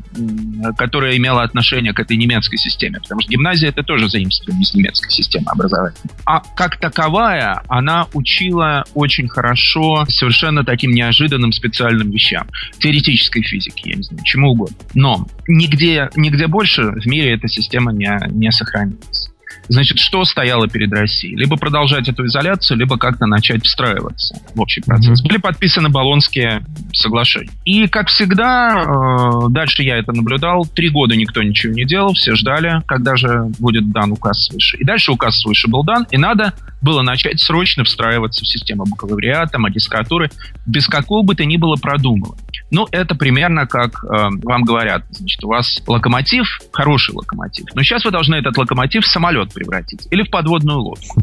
которая 0.78 1.18
имела 1.18 1.44
отношение 1.44 1.94
к 1.94 2.00
этой 2.00 2.18
немецкой 2.18 2.58
системе, 2.58 3.00
потому 3.00 3.22
что 3.22 3.32
гимназия 3.32 3.70
это 3.70 3.84
тоже 3.84 4.10
заимствование 4.10 4.64
из 4.64 4.74
немецкой 4.74 5.12
системы 5.12 5.46
образования. 5.48 5.96
А 6.26 6.42
как 6.56 6.78
таковая, 6.78 7.64
она 7.68 8.08
учила 8.14 8.86
очень 8.94 9.28
хорошо 9.28 10.06
совершенно 10.08 10.64
таким 10.64 10.92
неожиданным 10.92 11.52
специальным 11.52 12.12
вещам. 12.12 12.48
Теоретической 12.80 13.42
физике, 13.44 13.92
я 13.92 13.96
не 13.96 14.04
знаю, 14.04 14.24
чему 14.24 14.52
угодно. 14.52 14.78
Но 14.94 15.28
нигде, 15.48 16.10
нигде 16.16 16.48
больше 16.48 16.84
в 16.84 17.06
мире 17.06 17.34
эта 17.34 17.48
система 17.48 17.92
не, 17.92 18.10
не 18.32 18.52
сохранилась. 18.52 19.30
Значит, 19.70 20.00
что 20.00 20.26
стояло 20.26 20.68
перед 20.68 20.92
Россией? 20.92 21.36
Либо 21.36 21.56
продолжать 21.56 22.10
эту 22.10 22.26
изоляцию, 22.26 22.78
либо 22.78 22.98
как-то 22.98 23.28
начать 23.28 23.64
встраиваться 23.66 24.36
в 24.56 24.60
общий 24.60 24.82
процесс. 24.82 25.22
Mm-hmm. 25.22 25.28
Были 25.28 25.38
подписаны 25.38 25.90
Болонские 25.90 26.64
соглашения. 26.92 27.52
И, 27.66 27.88
как 27.88 28.08
всегда, 28.08 28.84
э, 28.84 29.50
дальше 29.50 29.84
я 29.84 29.98
это 29.98 30.12
наблюдал. 30.12 30.66
Три 30.66 30.90
года 30.90 31.16
никто 31.16 31.44
ничего 31.44 31.72
не 31.74 31.86
делал, 31.86 32.14
все 32.14 32.36
ждали, 32.36 32.82
когда 32.88 33.16
же 33.16 33.46
будет 33.60 33.92
дан 33.92 34.12
указ 34.12 34.46
свыше. 34.46 34.78
И 34.78 34.84
дальше 34.84 35.12
указ 35.12 35.40
свыше 35.40 35.68
был 35.68 35.84
дан, 35.84 36.08
и 36.10 36.18
надо 36.18 36.54
было 36.82 37.02
начать 37.02 37.40
срочно 37.40 37.84
встраиваться 37.84 38.44
в 38.44 38.48
систему 38.48 38.86
бакалавриата, 38.86 39.60
магистратуры, 39.60 40.32
без 40.66 40.88
какого 40.88 41.24
бы 41.24 41.36
то 41.36 41.46
ни 41.46 41.58
было 41.58 41.76
продумывания. 41.76 42.49
Ну, 42.72 42.88
это 42.92 43.16
примерно 43.16 43.66
как 43.66 44.04
э, 44.04 44.08
вам 44.44 44.64
говорят. 44.64 45.04
Значит, 45.10 45.44
у 45.44 45.48
вас 45.48 45.82
локомотив, 45.88 46.46
хороший 46.72 47.16
локомотив, 47.16 47.66
но 47.74 47.84
сейчас 47.84 48.06
вы 48.06 48.12
должны 48.12 48.36
этот 48.36 48.58
локомотив 48.58 49.04
в 49.04 49.08
самолет 49.08 49.54
превратить 49.54 50.08
или 50.12 50.24
в 50.24 50.30
подводную 50.30 50.80
лодку. 50.80 51.22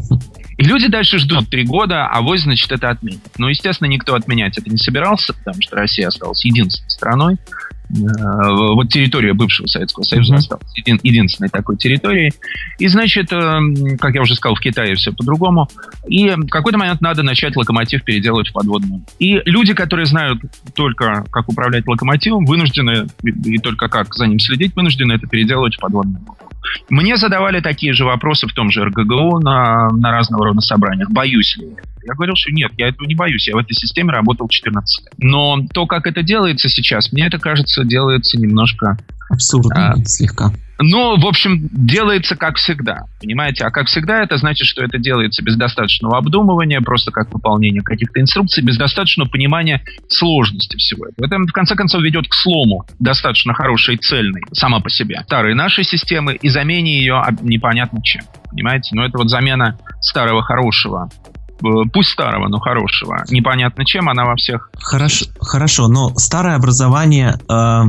И 0.56 0.64
люди 0.64 0.88
дальше 0.88 1.18
ждут 1.18 1.50
три 1.50 1.64
года, 1.64 2.06
а 2.06 2.22
вось, 2.22 2.42
значит, 2.42 2.72
это 2.72 2.88
отменит. 2.88 3.20
Но, 3.36 3.48
естественно, 3.50 3.88
никто 3.88 4.14
отменять 4.14 4.56
это 4.56 4.70
не 4.70 4.78
собирался, 4.78 5.34
потому 5.34 5.60
что 5.60 5.76
Россия 5.76 6.08
осталась 6.08 6.44
единственной 6.44 6.90
страной, 6.90 7.36
вот 7.88 8.88
территория 8.88 9.32
бывшего 9.32 9.66
Советского 9.66 10.04
Союза 10.04 10.34
mm-hmm. 10.34 10.38
осталась 10.38 10.76
един, 10.76 11.00
единственной 11.02 11.48
такой 11.48 11.76
территорией. 11.76 12.32
И, 12.78 12.88
значит, 12.88 13.32
э, 13.32 13.96
как 13.98 14.14
я 14.14 14.22
уже 14.22 14.34
сказал, 14.34 14.56
в 14.56 14.60
Китае 14.60 14.94
все 14.94 15.12
по-другому. 15.12 15.68
И 16.08 16.30
в 16.30 16.48
какой-то 16.48 16.78
момент 16.78 17.00
надо 17.00 17.22
начать 17.22 17.56
локомотив 17.56 18.02
переделывать 18.04 18.48
в 18.48 18.52
подводную. 18.52 19.02
И 19.18 19.40
люди, 19.44 19.74
которые 19.74 20.06
знают 20.06 20.40
только, 20.74 21.24
как 21.30 21.48
управлять 21.48 21.86
локомотивом, 21.86 22.44
вынуждены, 22.44 23.06
и 23.22 23.58
только 23.58 23.88
как 23.88 24.14
за 24.14 24.26
ним 24.26 24.38
следить, 24.38 24.74
вынуждены 24.74 25.12
это 25.12 25.26
переделывать 25.26 25.76
в 25.76 25.80
подводную. 25.80 26.20
Мне 26.88 27.16
задавали 27.16 27.60
такие 27.60 27.92
же 27.92 28.04
вопросы 28.04 28.46
в 28.46 28.52
том 28.52 28.70
же 28.70 28.84
РГГУ 28.84 29.40
на, 29.40 29.88
на 29.90 30.10
разного 30.12 30.46
рода 30.46 30.60
собраниях. 30.60 31.10
Боюсь 31.10 31.56
ли 31.58 31.68
Я 32.06 32.14
говорил, 32.14 32.34
что 32.36 32.52
нет, 32.52 32.72
я 32.76 32.88
этого 32.88 33.06
не 33.06 33.14
боюсь, 33.14 33.48
я 33.48 33.54
в 33.54 33.58
этой 33.58 33.74
системе 33.74 34.12
работал 34.12 34.48
14 34.48 35.04
лет. 35.04 35.14
Но 35.18 35.58
то, 35.72 35.86
как 35.86 36.06
это 36.06 36.22
делается 36.22 36.68
сейчас, 36.68 37.12
мне 37.12 37.26
это 37.26 37.38
кажется, 37.38 37.84
делается 37.84 38.38
немножко... 38.38 38.98
Абсурдно 39.28 39.92
а, 39.92 40.04
слегка. 40.04 40.52
Ну, 40.78 41.18
в 41.18 41.26
общем, 41.26 41.68
делается 41.72 42.36
как 42.36 42.56
всегда, 42.56 43.04
понимаете? 43.20 43.64
А 43.64 43.70
как 43.70 43.86
всегда 43.86 44.22
это 44.22 44.36
значит, 44.36 44.66
что 44.66 44.82
это 44.82 44.98
делается 44.98 45.42
без 45.42 45.56
достаточного 45.56 46.18
обдумывания, 46.18 46.80
просто 46.80 47.10
как 47.10 47.32
выполнение 47.32 47.82
каких-то 47.82 48.20
инструкций, 48.20 48.62
без 48.62 48.76
достаточного 48.76 49.28
понимания 49.28 49.82
сложности 50.08 50.76
всего 50.76 51.06
этого. 51.06 51.26
Это, 51.26 51.38
в 51.38 51.52
конце 51.52 51.74
концов, 51.74 52.02
ведет 52.02 52.28
к 52.28 52.34
слому 52.34 52.84
достаточно 52.98 53.54
хорошей 53.54 53.96
цельной 53.96 54.42
сама 54.52 54.80
по 54.80 54.90
себе 54.90 55.22
старой 55.24 55.54
нашей 55.54 55.84
системы 55.84 56.34
и 56.34 56.48
замене 56.48 56.98
ее 56.98 57.22
непонятно 57.40 58.02
чем. 58.02 58.22
Понимаете? 58.50 58.94
Но 58.94 59.04
это 59.04 59.18
вот 59.18 59.30
замена 59.30 59.78
старого 60.00 60.42
хорошего 60.42 61.08
пусть 61.92 62.10
старого, 62.10 62.48
но 62.48 62.58
хорошего. 62.58 63.24
Непонятно 63.30 63.84
чем, 63.84 64.08
она 64.08 64.24
во 64.24 64.36
всех... 64.36 64.70
Хорошо, 64.78 65.26
хорошо 65.40 65.88
но 65.88 66.12
старое 66.16 66.56
образование 66.56 67.38
э, 67.48 67.82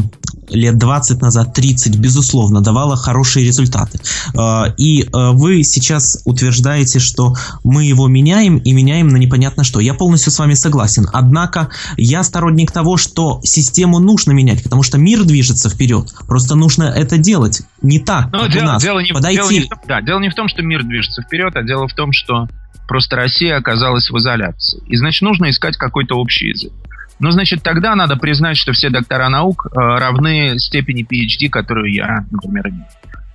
лет 0.50 0.78
20 0.78 1.22
назад, 1.22 1.54
30, 1.54 1.98
безусловно, 1.98 2.62
давало 2.62 2.96
хорошие 2.96 3.46
результаты. 3.46 4.00
Э, 4.34 4.74
и 4.78 5.04
э, 5.04 5.08
вы 5.34 5.64
сейчас 5.64 6.22
утверждаете, 6.26 7.00
что 7.00 7.36
мы 7.64 7.84
его 7.84 8.08
меняем 8.08 8.58
и 8.58 8.72
меняем 8.72 9.10
на 9.10 9.18
непонятно 9.18 9.64
что. 9.64 9.80
Я 9.80 9.94
полностью 9.94 10.32
с 10.32 10.40
вами 10.40 10.54
согласен. 10.54 11.08
Однако 11.14 11.70
я 11.98 12.24
сторонник 12.24 12.72
того, 12.72 12.98
что 12.98 13.42
систему 13.44 14.00
нужно 14.00 14.32
менять, 14.32 14.64
потому 14.64 14.84
что 14.84 14.98
мир 14.98 15.24
движется 15.24 15.70
вперед. 15.70 16.14
Просто 16.28 16.56
нужно 16.56 16.84
это 16.84 17.18
делать. 17.18 17.62
Не 17.82 18.00
так, 18.00 18.32
но 18.32 18.44
как 18.44 18.52
дело, 18.52 18.64
у 18.64 18.68
нас. 18.68 18.84
Дело 18.84 19.00
не, 19.00 19.14
Подойти... 19.14 19.38
дело 19.38 19.50
не 19.50 19.60
в 19.62 19.68
том, 19.68 19.80
да, 19.88 20.02
дело 20.02 20.20
не 20.20 20.30
в 20.30 20.36
том, 20.36 20.48
что 20.48 20.62
мир 20.62 20.84
движется 20.84 21.22
вперед, 21.22 21.56
а 21.56 21.64
дело 21.64 21.88
в 21.88 21.94
том, 21.94 22.12
что 22.12 22.48
Просто 22.88 23.16
Россия 23.16 23.58
оказалась 23.58 24.10
в 24.10 24.18
изоляции. 24.18 24.82
И, 24.88 24.96
значит, 24.96 25.22
нужно 25.22 25.50
искать 25.50 25.78
какой-то 25.78 26.16
общий 26.16 26.50
язык. 26.50 26.72
Ну, 27.20 27.32
значит, 27.32 27.64
тогда 27.64 27.96
надо 27.96 28.16
признать, 28.16 28.58
что 28.58 28.74
все 28.74 28.90
доктора 28.90 29.28
наук 29.30 29.66
э, 29.66 29.76
равны 29.76 30.60
степени 30.60 31.04
PhD, 31.04 31.50
которую 31.50 31.92
я, 31.92 32.26
например, 32.32 32.70
имею. 32.70 32.86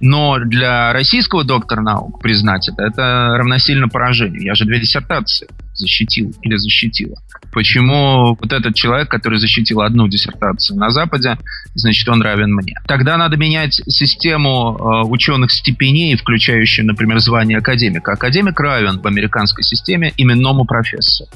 Но 0.01 0.39
для 0.39 0.93
российского 0.93 1.45
доктора 1.45 1.81
наук 1.81 2.21
признать 2.21 2.69
это, 2.69 2.83
это 2.83 3.35
равносильно 3.39 3.89
поражению. 3.89 4.43
Я 4.43 4.55
же 4.55 4.65
две 4.65 4.81
диссертации 4.81 5.49
защитил 5.75 6.35
или 6.43 6.57
защитила. 6.57 7.17
Почему 7.53 8.37
вот 8.41 8.53
этот 8.53 8.75
человек, 8.75 9.09
который 9.09 9.39
защитил 9.39 9.83
одну 9.83 10.09
диссертацию 10.09 10.79
на 10.79 10.91
Западе, 10.91 11.37
значит, 11.75 12.09
он 12.09 12.23
равен 12.23 12.55
мне? 12.55 12.75
Тогда 12.87 13.17
надо 13.17 13.37
менять 13.37 13.75
систему 13.87 14.77
э, 14.77 15.09
ученых 15.09 15.51
степеней, 15.51 16.17
включающую, 16.17 16.87
например, 16.87 17.19
звание 17.19 17.59
академика. 17.59 18.13
Академик 18.13 18.59
равен 18.59 19.01
в 19.01 19.07
американской 19.07 19.65
системе 19.65 20.13
именному 20.17 20.65
профессору. 20.65 21.31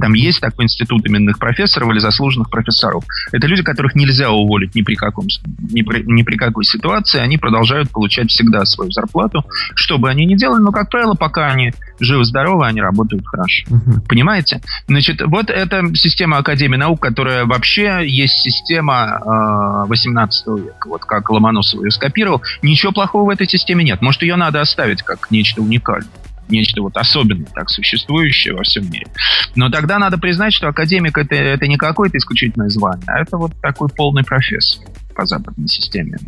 Там 0.00 0.14
есть 0.14 0.40
такой 0.40 0.64
институт 0.64 1.06
именных 1.06 1.38
профессоров 1.38 1.90
или 1.90 1.98
заслуженных 1.98 2.50
профессоров. 2.50 3.04
Это 3.32 3.46
люди, 3.46 3.62
которых 3.62 3.94
нельзя 3.94 4.30
уволить 4.30 4.74
ни 4.74 4.82
при, 4.82 4.94
каком, 4.94 5.26
ни 5.70 5.82
при, 5.82 6.02
ни 6.02 6.22
при 6.22 6.36
какой 6.36 6.64
ситуации. 6.64 7.20
Они 7.20 7.36
продолжают 7.36 7.90
получать 7.90 8.30
всегда 8.30 8.64
свою 8.64 8.90
зарплату, 8.90 9.44
что 9.74 9.98
бы 9.98 10.08
они 10.08 10.24
ни 10.26 10.36
делали. 10.36 10.62
Но, 10.62 10.72
как 10.72 10.90
правило, 10.90 11.14
пока 11.14 11.46
они 11.46 11.72
живы-здоровы, 12.00 12.66
они 12.66 12.80
работают 12.80 13.26
хорошо. 13.26 13.64
Угу. 13.68 14.02
Понимаете? 14.08 14.60
Значит, 14.88 15.20
вот 15.22 15.50
это 15.50 15.82
система 15.94 16.38
Академии 16.38 16.76
наук, 16.76 17.00
которая 17.00 17.44
вообще 17.44 18.02
есть 18.06 18.40
система 18.40 19.84
э, 19.84 19.88
18 19.88 20.46
века. 20.46 20.88
Вот 20.88 21.04
как 21.04 21.30
Ломоносов 21.30 21.82
ее 21.82 21.90
скопировал. 21.90 22.42
Ничего 22.62 22.92
плохого 22.92 23.26
в 23.26 23.30
этой 23.30 23.48
системе 23.48 23.84
нет. 23.84 24.00
Может, 24.00 24.22
ее 24.22 24.36
надо 24.36 24.60
оставить 24.60 25.02
как 25.02 25.30
нечто 25.30 25.60
уникальное 25.60 26.19
нечто 26.50 26.82
вот 26.82 26.96
особенное, 26.96 27.48
так 27.54 27.70
существующее 27.70 28.54
во 28.54 28.62
всем 28.62 28.90
мире. 28.90 29.06
Но 29.54 29.70
тогда 29.70 29.98
надо 29.98 30.18
признать, 30.18 30.52
что 30.52 30.68
академик 30.68 31.18
это, 31.18 31.34
это 31.34 31.66
не 31.66 31.76
какое-то 31.76 32.18
исключительное 32.18 32.68
звание, 32.68 33.04
а 33.06 33.20
это 33.20 33.36
вот 33.36 33.52
такой 33.60 33.88
полный 33.88 34.24
профессор 34.24 34.86
по 35.14 35.26
западной 35.26 35.68
системе. 35.68 36.18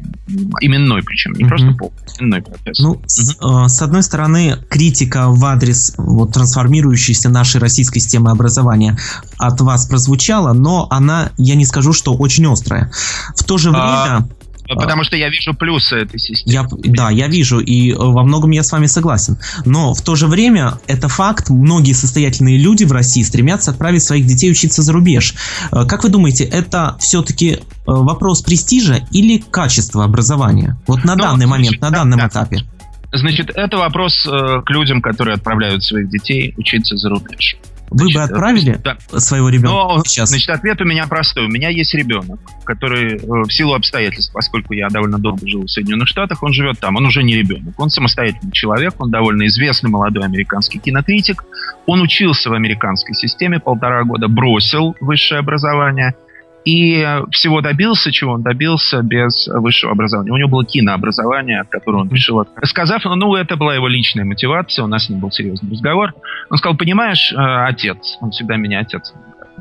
Именной 0.61 1.02
причем, 1.02 1.33
не 1.33 1.45
mm-hmm. 1.45 1.49
просто 1.49 1.73
полный, 1.73 1.97
именной 2.19 2.43
профессор. 2.43 2.87
Ну, 2.87 2.95
mm-hmm. 2.95 3.02
с, 3.07 3.37
э, 3.41 3.69
с 3.69 3.83
одной 3.83 4.02
стороны, 4.02 4.57
критика 4.69 5.29
в 5.29 5.45
адрес 5.45 5.95
вот, 5.97 6.33
трансформирующейся 6.33 7.29
нашей 7.31 7.61
российской 7.61 8.01
системы 8.01 8.31
образования 8.31 8.99
от 9.38 9.61
вас 9.61 9.87
прозвучала, 9.87 10.53
но 10.53 10.88
она, 10.90 11.31
я 11.38 11.55
не 11.55 11.64
скажу, 11.64 11.92
что 11.92 12.14
очень 12.14 12.47
острая. 12.47 12.90
В 13.37 13.44
то 13.44 13.57
же 13.57 13.70
а, 13.70 13.73
время... 13.73 13.87
А 13.87 14.18
а. 14.18 14.41
Потому 14.68 15.05
что 15.05 15.16
я 15.16 15.29
вижу 15.29 15.55
плюсы 15.55 15.96
этой 15.96 16.18
системы. 16.18 16.53
Я, 16.53 16.92
да, 16.92 17.11
я 17.11 17.29
вижу, 17.29 17.61
и 17.61 17.92
э, 17.92 17.96
во 17.96 18.22
многом 18.22 18.51
я 18.51 18.62
с 18.62 18.72
вами 18.72 18.87
согласен. 18.87 19.38
Но 19.64 19.94
в 19.94 20.03
то 20.03 20.14
же 20.14 20.27
время 20.27 20.79
это 20.87 21.09
факт. 21.09 21.51
Многие 21.51 21.92
состоятельные 21.92 22.59
люди 22.59 22.85
в 22.85 22.92
России 22.92 23.22
стремятся 23.22 23.72
отправить 23.72 24.03
своих 24.03 24.27
детей 24.27 24.51
учиться 24.51 24.83
за 24.83 24.92
рубеж. 24.92 25.35
Э, 25.72 25.85
как 25.87 26.05
вы 26.05 26.11
думаете, 26.11 26.44
это 26.44 26.96
все-таки 27.01 27.53
э, 27.53 27.59
вопрос 27.87 28.42
престижа 28.42 29.07
или 29.11 29.38
качества 29.38 30.05
образования? 30.05 30.77
Вот 30.87 31.05
на 31.05 31.16
ну, 31.16 31.22
данный 31.22 31.46
момент, 31.46 31.81
на 31.81 31.90
да, 31.90 31.98
данном 31.98 32.18
да. 32.18 32.29
этапе. 32.29 32.64
Значит, 33.12 33.51
это 33.55 33.77
вопрос 33.77 34.27
э, 34.27 34.62
к 34.64 34.70
людям, 34.70 35.03
которые 35.03 35.35
отправляют 35.35 35.85
своих 35.85 36.09
детей 36.09 36.55
учиться 36.57 36.96
за 36.96 37.11
рубеж. 37.11 37.57
Вы 37.90 37.99
значит, 37.99 38.16
бы 38.16 38.23
отправили 38.23 38.81
да. 38.83 38.97
своего 39.18 39.49
ребенка 39.49 39.71
Но, 39.71 40.03
сейчас? 40.05 40.31
Значит, 40.31 40.51
ответ 40.51 40.81
у 40.81 40.85
меня 40.85 41.07
простой. 41.07 41.45
У 41.45 41.49
меня 41.49 41.68
есть 41.68 41.95
ребенок, 41.95 42.40
который 42.64 43.16
э, 43.16 43.21
в 43.21 43.51
силу 43.51 43.75
обстоятельств, 43.75 44.33
поскольку 44.33 44.73
я 44.73 44.88
довольно 44.88 45.18
долго 45.18 45.47
жил 45.47 45.62
в 45.64 45.68
Соединенных 45.68 46.09
Штатах, 46.09 46.42
он 46.42 46.53
живет 46.53 46.79
там. 46.81 46.97
Он 46.97 47.07
уже 47.07 47.23
не 47.23 47.35
ребенок. 47.35 47.79
Он 47.79 47.90
самостоятельный 47.90 48.53
человек, 48.53 48.95
он 48.99 49.11
довольно 49.11 49.47
известный 49.47 49.90
молодой 49.90 50.25
американский 50.25 50.79
кинокритик. 50.79 51.45
Он 51.87 52.01
учился 52.01 52.51
в 52.51 52.55
американской 52.55 53.14
системе 53.14 53.61
полтора 53.61 54.05
года, 54.05 54.29
бросил 54.29 54.97
высшее 55.01 55.40
образование– 55.40 56.14
и 56.64 57.05
всего 57.31 57.61
добился, 57.61 58.12
чего 58.12 58.35
он 58.35 58.42
добился 58.42 59.03
без 59.03 59.48
высшего 59.48 59.92
образования. 59.92 60.33
У 60.33 60.37
него 60.37 60.48
было 60.48 60.64
кинообразование, 60.64 61.61
от 61.61 61.68
которого 61.68 62.03
он 62.03 62.09
решил 62.11 62.46
Сказав, 62.64 63.05
ну, 63.05 63.35
это 63.35 63.57
была 63.57 63.75
его 63.75 63.88
личная 63.88 64.25
мотивация, 64.25 64.85
у 64.85 64.88
нас 64.88 65.07
с 65.07 65.09
ним 65.11 65.20
был 65.20 65.31
серьезный 65.31 65.70
разговор. 65.70 66.12
Он 66.51 66.59
сказал, 66.59 66.77
понимаешь, 66.77 67.33
э, 67.33 67.37
отец, 67.37 68.16
он 68.20 68.31
всегда 68.31 68.57
меня 68.57 68.81
отец. 68.81 69.12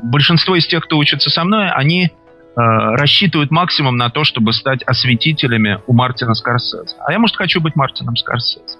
Большинство 0.02 0.56
из 0.56 0.66
тех, 0.66 0.84
кто 0.84 0.98
учится 0.98 1.30
со 1.30 1.44
мной, 1.44 1.70
они 1.70 2.04
э, 2.04 2.10
рассчитывают 2.54 3.50
максимум 3.50 3.96
на 3.96 4.10
то, 4.10 4.24
чтобы 4.24 4.52
стать 4.52 4.82
осветителями 4.84 5.80
у 5.86 5.92
Мартина 5.92 6.34
Скорсезе. 6.34 6.96
А 7.06 7.12
я, 7.12 7.18
может, 7.18 7.36
хочу 7.36 7.60
быть 7.60 7.76
Мартином 7.76 8.16
Скорсезе. 8.16 8.78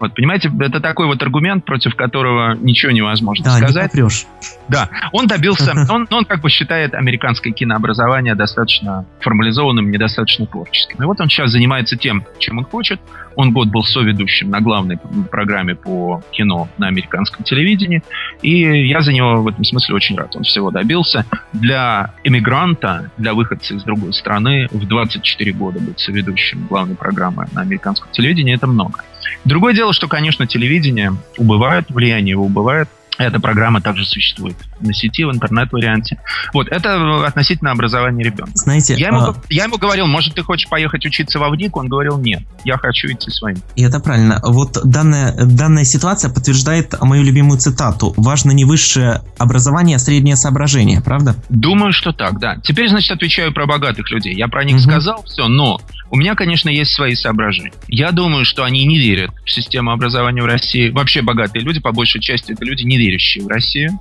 Вот, 0.00 0.14
понимаете, 0.14 0.50
это 0.60 0.80
такой 0.80 1.06
вот 1.06 1.22
аргумент, 1.22 1.64
против 1.64 1.94
которого 1.94 2.54
ничего 2.54 2.92
невозможно 2.92 3.44
да, 3.44 3.56
сказать. 3.56 3.94
Не 3.94 4.02
попрешь. 4.02 4.26
Да, 4.68 4.88
он 5.12 5.26
добился, 5.26 5.74
он, 5.88 6.06
он 6.10 6.24
как 6.24 6.40
бы 6.40 6.48
считает 6.50 6.94
американское 6.94 7.52
кинообразование 7.52 8.34
достаточно 8.34 9.06
формализованным, 9.20 9.90
недостаточно 9.90 10.46
творческим. 10.46 11.02
И 11.02 11.06
вот 11.06 11.20
он 11.20 11.28
сейчас 11.28 11.50
занимается 11.50 11.96
тем, 11.96 12.24
чем 12.38 12.58
он 12.58 12.64
хочет. 12.64 13.00
Он 13.34 13.52
год 13.52 13.68
был 13.68 13.84
соведущим 13.84 14.50
на 14.50 14.60
главной 14.60 14.98
программе 15.30 15.76
по 15.76 16.22
кино 16.32 16.68
на 16.76 16.88
американском 16.88 17.44
телевидении. 17.44 18.02
И 18.42 18.88
я 18.88 19.00
за 19.00 19.12
него 19.12 19.42
в 19.42 19.48
этом 19.48 19.62
смысле 19.64 19.94
очень 19.94 20.16
рад. 20.16 20.34
Он 20.34 20.42
всего 20.42 20.70
добился. 20.72 21.24
Для 21.52 22.14
эмигранта, 22.24 23.10
для 23.16 23.34
выходца 23.34 23.74
из 23.74 23.84
другой 23.84 24.12
страны 24.12 24.66
в 24.72 24.86
24 24.86 25.52
года 25.52 25.78
быть 25.78 26.00
соведущим 26.00 26.66
главной 26.66 26.96
программы 26.96 27.46
на 27.52 27.60
американском 27.60 28.10
телевидении 28.10 28.54
это 28.54 28.66
много. 28.66 29.04
Другое 29.44 29.74
дело, 29.74 29.92
что, 29.92 30.08
конечно, 30.08 30.46
телевидение 30.46 31.14
убывает, 31.36 31.90
влияние 31.90 32.32
его 32.32 32.44
убывает. 32.44 32.88
Эта 33.18 33.40
программа 33.40 33.80
также 33.80 34.04
существует 34.04 34.56
на 34.80 34.94
сети, 34.94 35.24
в 35.24 35.32
интернет-варианте. 35.32 36.20
Вот, 36.52 36.68
это 36.68 37.26
относительно 37.26 37.72
образования 37.72 38.22
ребенка. 38.22 38.52
Знаете, 38.54 38.94
я 38.94 39.08
ему, 39.08 39.18
а... 39.18 39.34
я 39.50 39.64
ему 39.64 39.76
говорил, 39.76 40.06
может, 40.06 40.34
ты 40.34 40.42
хочешь 40.44 40.68
поехать 40.68 41.04
учиться 41.04 41.40
во 41.40 41.50
ВНИК? 41.50 41.76
Он 41.76 41.88
говорил, 41.88 42.18
нет, 42.18 42.44
я 42.64 42.78
хочу 42.78 43.08
идти 43.08 43.30
своим. 43.30 43.56
И 43.74 43.82
это 43.82 43.98
правильно. 43.98 44.40
Вот 44.44 44.78
данная, 44.84 45.32
данная 45.32 45.82
ситуация 45.82 46.32
подтверждает 46.32 46.94
мою 47.00 47.24
любимую 47.24 47.58
цитату. 47.58 48.14
Важно 48.16 48.52
не 48.52 48.64
высшее 48.64 49.22
образование, 49.36 49.96
а 49.96 49.98
среднее 49.98 50.36
соображение, 50.36 51.00
правда? 51.00 51.34
Думаю, 51.48 51.92
что 51.92 52.12
так, 52.12 52.38
да. 52.38 52.56
Теперь, 52.62 52.88
значит, 52.88 53.10
отвечаю 53.10 53.52
про 53.52 53.66
богатых 53.66 54.12
людей. 54.12 54.34
Я 54.34 54.46
про 54.46 54.62
них 54.62 54.76
угу. 54.76 54.82
сказал 54.82 55.24
все, 55.24 55.48
но 55.48 55.80
у 56.10 56.16
меня, 56.16 56.34
конечно, 56.34 56.68
есть 56.68 56.92
свои 56.92 57.14
соображения. 57.14 57.72
Я 57.88 58.12
думаю, 58.12 58.44
что 58.44 58.64
они 58.64 58.84
не 58.84 58.98
верят 58.98 59.30
в 59.44 59.50
систему 59.50 59.90
образования 59.90 60.42
в 60.42 60.46
России. 60.46 60.90
Вообще 60.90 61.22
богатые 61.22 61.62
люди, 61.62 61.80
по 61.80 61.92
большей 61.92 62.20
части, 62.20 62.52
это 62.52 62.64
люди, 62.64 62.84
не 62.84 62.96
верящие 62.96 63.44
в 63.44 63.48
Россию. 63.48 63.98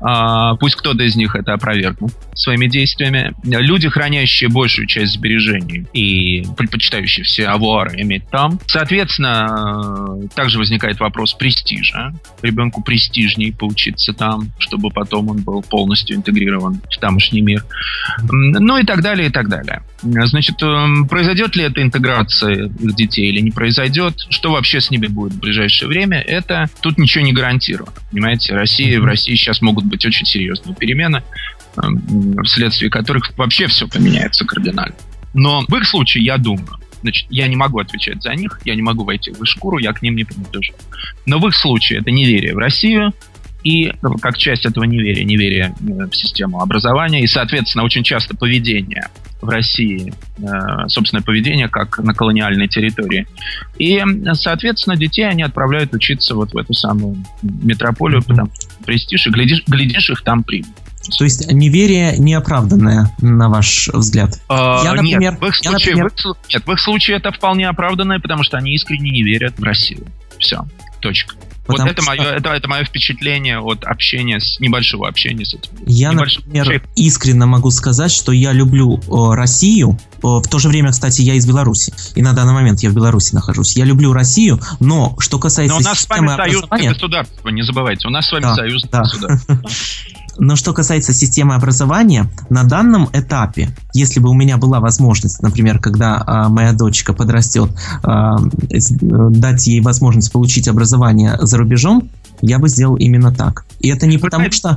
А, 0.00 0.54
пусть 0.56 0.76
кто-то 0.76 1.02
из 1.02 1.16
них 1.16 1.34
это 1.34 1.54
опровергнет 1.54 2.12
своими 2.34 2.66
действиями. 2.66 3.34
Люди, 3.44 3.88
хранящие 3.88 4.48
большую 4.48 4.86
часть 4.86 5.14
сбережений 5.14 5.86
и 5.92 6.44
предпочитающие 6.56 7.24
все 7.24 7.46
авуары 7.46 8.00
иметь 8.00 8.28
там. 8.30 8.60
Соответственно, 8.66 10.28
также 10.34 10.58
возникает 10.58 11.00
вопрос 11.00 11.34
престижа. 11.34 12.12
Ребенку 12.42 12.82
престижней 12.82 13.52
поучиться 13.52 14.12
там, 14.12 14.50
чтобы 14.58 14.90
потом 14.90 15.30
он 15.30 15.42
был 15.42 15.62
полностью 15.62 16.16
интегрирован 16.16 16.80
в 16.90 16.98
тамошний 16.98 17.40
мир. 17.40 17.64
Ну 18.20 18.78
и 18.78 18.84
так 18.84 19.02
далее, 19.02 19.28
и 19.28 19.30
так 19.30 19.48
далее. 19.48 19.82
Значит, 20.02 20.62
эм, 20.62 21.08
произойдет 21.08 21.56
ли 21.56 21.64
эта 21.64 21.82
интеграция 21.82 22.66
их 22.66 22.94
детей 22.94 23.30
или 23.30 23.40
не 23.40 23.50
произойдет? 23.50 24.14
Что 24.30 24.52
вообще 24.52 24.80
с 24.80 24.90
ними 24.90 25.08
будет 25.08 25.32
в 25.32 25.40
ближайшее 25.40 25.88
время? 25.88 26.20
Это 26.20 26.66
тут 26.80 26.98
ничего 26.98 27.24
не 27.24 27.32
гарантировано. 27.32 27.92
Понимаете, 28.10 28.54
Россия, 28.54 29.00
в 29.00 29.04
России 29.04 29.34
сейчас 29.34 29.60
могут 29.60 29.87
быть 29.88 30.04
очень 30.04 30.26
серьезные 30.26 30.74
перемены, 30.74 31.22
эм, 31.76 32.42
вследствие 32.44 32.90
которых 32.90 33.36
вообще 33.36 33.66
все 33.66 33.88
поменяется 33.88 34.44
кардинально. 34.44 34.94
Но 35.34 35.60
в 35.66 35.74
их 35.74 35.86
случае, 35.86 36.24
я 36.24 36.38
думаю, 36.38 36.78
значит, 37.02 37.26
я 37.30 37.46
не 37.48 37.56
могу 37.56 37.78
отвечать 37.78 38.22
за 38.22 38.34
них, 38.34 38.60
я 38.64 38.74
не 38.74 38.82
могу 38.82 39.04
войти 39.04 39.30
в 39.30 39.40
их 39.40 39.48
шкуру, 39.48 39.78
я 39.78 39.92
к 39.92 40.02
ним 40.02 40.16
не 40.16 40.24
принадлежу. 40.24 40.72
Но 41.26 41.38
в 41.38 41.46
их 41.46 41.54
случае 41.54 42.00
это 42.00 42.10
неверие 42.10 42.54
в 42.54 42.58
Россию, 42.58 43.12
и 43.64 43.92
как 44.20 44.38
часть 44.38 44.66
этого 44.66 44.84
неверия, 44.84 45.24
неверие 45.24 45.74
э, 45.80 46.06
в 46.06 46.14
систему 46.14 46.60
образования, 46.60 47.22
и, 47.22 47.26
соответственно, 47.26 47.84
очень 47.84 48.04
часто 48.04 48.36
поведение 48.36 49.08
в 49.40 49.48
России, 49.48 50.12
э, 50.38 50.88
собственное 50.88 51.22
поведение, 51.22 51.68
как 51.68 51.98
на 51.98 52.14
колониальной 52.14 52.68
территории. 52.68 53.26
И, 53.78 54.02
соответственно, 54.34 54.96
детей 54.96 55.28
они 55.28 55.42
отправляют 55.42 55.92
учиться 55.94 56.34
вот 56.34 56.52
в 56.52 56.56
эту 56.56 56.72
самую 56.74 57.16
метрополию, 57.42 58.22
потому 58.22 58.50
что 58.54 58.68
престиж, 58.84 59.26
и 59.26 59.30
глядишь, 59.30 59.62
глядишь 59.66 60.10
их 60.10 60.22
там 60.22 60.44
примут. 60.44 60.70
То 61.16 61.24
есть 61.24 61.50
неверие 61.50 62.18
неоправданное, 62.18 63.10
на 63.20 63.48
ваш 63.48 63.88
взгляд? 63.88 64.40
А, 64.48 64.82
я, 64.84 64.92
например, 64.92 65.20
нет, 65.20 65.40
в 65.40 65.46
их 65.46 65.56
случае, 65.56 65.96
я, 65.96 66.02
например... 66.02 66.10
в 66.10 66.14
их, 66.14 66.36
нет, 66.52 66.66
в 66.66 66.72
их 66.72 66.80
случае 66.80 67.16
это 67.16 67.32
вполне 67.32 67.68
оправданное, 67.68 68.18
потому 68.18 68.42
что 68.42 68.58
они 68.58 68.74
искренне 68.74 69.10
не 69.10 69.22
верят 69.22 69.58
в 69.58 69.62
Россию. 69.62 70.06
Все. 70.38 70.66
Точка. 71.00 71.34
Вот 71.68 71.80
это 71.80 72.02
что... 72.02 72.10
мое, 72.10 72.22
это, 72.22 72.50
это 72.50 72.68
мое 72.68 72.84
впечатление 72.84 73.60
от 73.60 73.84
общения 73.84 74.40
с 74.40 74.58
небольшого 74.58 75.06
общения 75.06 75.44
с 75.44 75.54
этим. 75.54 75.70
Я, 75.86 76.12
например, 76.12 76.64
человек. 76.64 76.84
искренне 76.96 77.44
могу 77.44 77.70
сказать, 77.70 78.10
что 78.10 78.32
я 78.32 78.52
люблю 78.52 78.98
э, 78.98 79.34
Россию. 79.34 79.98
Э, 80.18 80.20
в 80.22 80.48
то 80.48 80.58
же 80.58 80.68
время, 80.68 80.90
кстати, 80.90 81.20
я 81.22 81.34
из 81.34 81.46
Беларуси. 81.46 81.92
И 82.14 82.22
на 82.22 82.32
данный 82.32 82.54
момент 82.54 82.80
я 82.80 82.90
в 82.90 82.94
Беларуси 82.94 83.34
нахожусь. 83.34 83.76
Я 83.76 83.84
люблю 83.84 84.12
Россию, 84.12 84.60
но 84.80 85.14
что 85.18 85.38
касается 85.38 85.74
но 85.74 85.80
у 85.80 85.82
нас 85.82 86.00
с 86.00 86.08
вами 86.08 86.28
союз 86.28 86.64
государства, 86.68 87.48
не 87.50 87.62
забывайте. 87.62 88.08
У 88.08 88.10
нас 88.10 88.26
с 88.26 88.32
вами 88.32 88.42
да, 88.42 88.54
союз 88.54 88.82
да. 88.90 89.00
государства. 89.00 89.62
Но 90.38 90.56
что 90.56 90.72
касается 90.72 91.12
системы 91.12 91.54
образования, 91.54 92.30
на 92.48 92.62
данном 92.64 93.08
этапе, 93.12 93.70
если 93.92 94.20
бы 94.20 94.30
у 94.30 94.34
меня 94.34 94.56
была 94.56 94.80
возможность, 94.80 95.42
например, 95.42 95.80
когда 95.80 96.22
а, 96.24 96.48
моя 96.48 96.72
дочка 96.72 97.12
подрастет, 97.12 97.70
а, 98.02 98.36
дать 98.38 99.66
ей 99.66 99.80
возможность 99.80 100.32
получить 100.32 100.68
образование 100.68 101.36
за 101.40 101.58
рубежом, 101.58 102.08
я 102.40 102.58
бы 102.58 102.68
сделал 102.68 102.96
именно 102.96 103.34
так. 103.34 103.64
И 103.80 103.88
это 103.88 104.06
не 104.06 104.18
потому, 104.18 104.50
что 104.52 104.76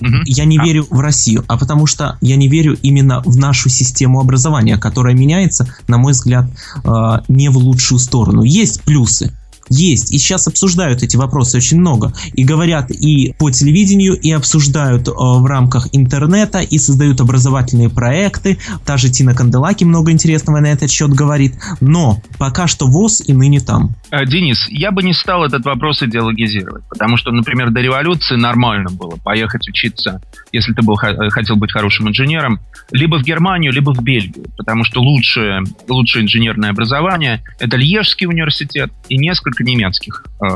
я 0.00 0.44
не 0.44 0.58
а. 0.58 0.64
верю 0.64 0.86
в 0.90 1.00
Россию, 1.00 1.44
а 1.48 1.56
потому 1.56 1.86
что 1.86 2.18
я 2.20 2.36
не 2.36 2.48
верю 2.48 2.76
именно 2.82 3.20
в 3.24 3.36
нашу 3.36 3.68
систему 3.68 4.20
образования, 4.20 4.76
которая 4.76 5.14
меняется, 5.14 5.66
на 5.88 5.98
мой 5.98 6.12
взгляд, 6.12 6.46
а, 6.84 7.22
не 7.28 7.48
в 7.48 7.56
лучшую 7.56 7.98
сторону. 7.98 8.42
Есть 8.42 8.82
плюсы, 8.82 9.32
есть. 9.70 10.12
И 10.12 10.18
сейчас 10.18 10.46
обсуждают 10.46 11.02
эти 11.02 11.16
вопросы 11.16 11.56
очень 11.56 11.78
много. 11.78 12.12
И 12.34 12.44
говорят 12.44 12.90
и 12.90 13.34
по 13.38 13.50
телевидению, 13.50 14.14
и 14.14 14.30
обсуждают 14.30 15.08
э, 15.08 15.12
в 15.12 15.44
рамках 15.46 15.88
интернета, 15.92 16.60
и 16.60 16.78
создают 16.78 17.20
образовательные 17.20 17.88
проекты. 17.88 18.58
Та 18.84 18.96
же 18.96 19.08
Тина 19.08 19.34
Канделаки 19.34 19.84
много 19.84 20.10
интересного 20.12 20.60
на 20.60 20.66
этот 20.66 20.90
счет 20.90 21.10
говорит. 21.10 21.54
Но 21.80 22.22
пока 22.38 22.66
что 22.66 22.86
ВОЗ 22.86 23.22
и 23.26 23.32
ныне 23.32 23.60
там. 23.60 23.94
Э, 24.10 24.24
Денис, 24.26 24.66
я 24.70 24.90
бы 24.90 25.02
не 25.02 25.12
стал 25.12 25.44
этот 25.44 25.64
вопрос 25.64 26.02
идеологизировать. 26.02 26.84
Потому 26.88 27.16
что, 27.16 27.30
например, 27.30 27.70
до 27.70 27.80
революции 27.80 28.36
нормально 28.36 28.90
было 28.90 29.16
поехать 29.16 29.68
учиться, 29.68 30.20
если 30.52 30.72
ты 30.72 30.82
был, 30.82 30.96
хотел 30.96 31.56
быть 31.56 31.72
хорошим 31.72 32.08
инженером, 32.08 32.60
либо 32.90 33.18
в 33.18 33.22
Германию, 33.22 33.72
либо 33.72 33.92
в 33.92 34.02
Бельгию. 34.02 34.46
Потому 34.56 34.84
что 34.84 35.00
лучшее, 35.00 35.62
лучшее 35.88 36.24
инженерное 36.24 36.70
образование– 36.70 37.42
это 37.58 37.76
Льежский 37.76 38.26
университет 38.26 38.90
и 39.08 39.18
несколько 39.18 39.57
несколько 39.58 39.64
немецких 39.64 40.24
э, 40.40 40.46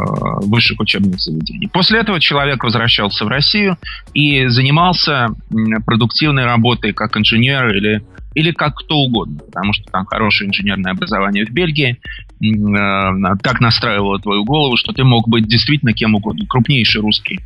высших 0.47 0.81
учебных 0.81 1.21
заведений. 1.21 1.69
После 1.69 2.01
этого 2.01 2.21
человек 2.21 2.65
возвращался 2.65 3.25
в 3.25 3.29
Россию 3.29 3.77
и 4.15 4.47
занимался 4.49 5.29
продуктивной 5.87 6.45
работой 6.45 6.93
как 6.93 7.17
инженер 7.17 7.75
или 7.75 8.03
или 8.35 8.51
как 8.51 8.77
кто 8.77 8.97
угодно, 8.97 9.41
потому 9.45 9.75
что 9.75 9.85
там 9.93 10.07
хорошее 10.07 10.49
инженерное 10.49 10.93
образование 10.93 11.45
в 11.45 11.51
Бельгии, 11.51 11.99
э, 12.41 13.37
так 13.43 13.61
настраивало 13.61 14.19
твою 14.19 14.45
голову, 14.45 14.77
что 14.77 14.93
ты 14.93 15.05
мог 15.05 15.29
быть 15.29 15.47
действительно 15.47 15.93
кем 15.93 16.15
угодно, 16.15 16.47
крупнейший 16.47 17.03
русский 17.03 17.41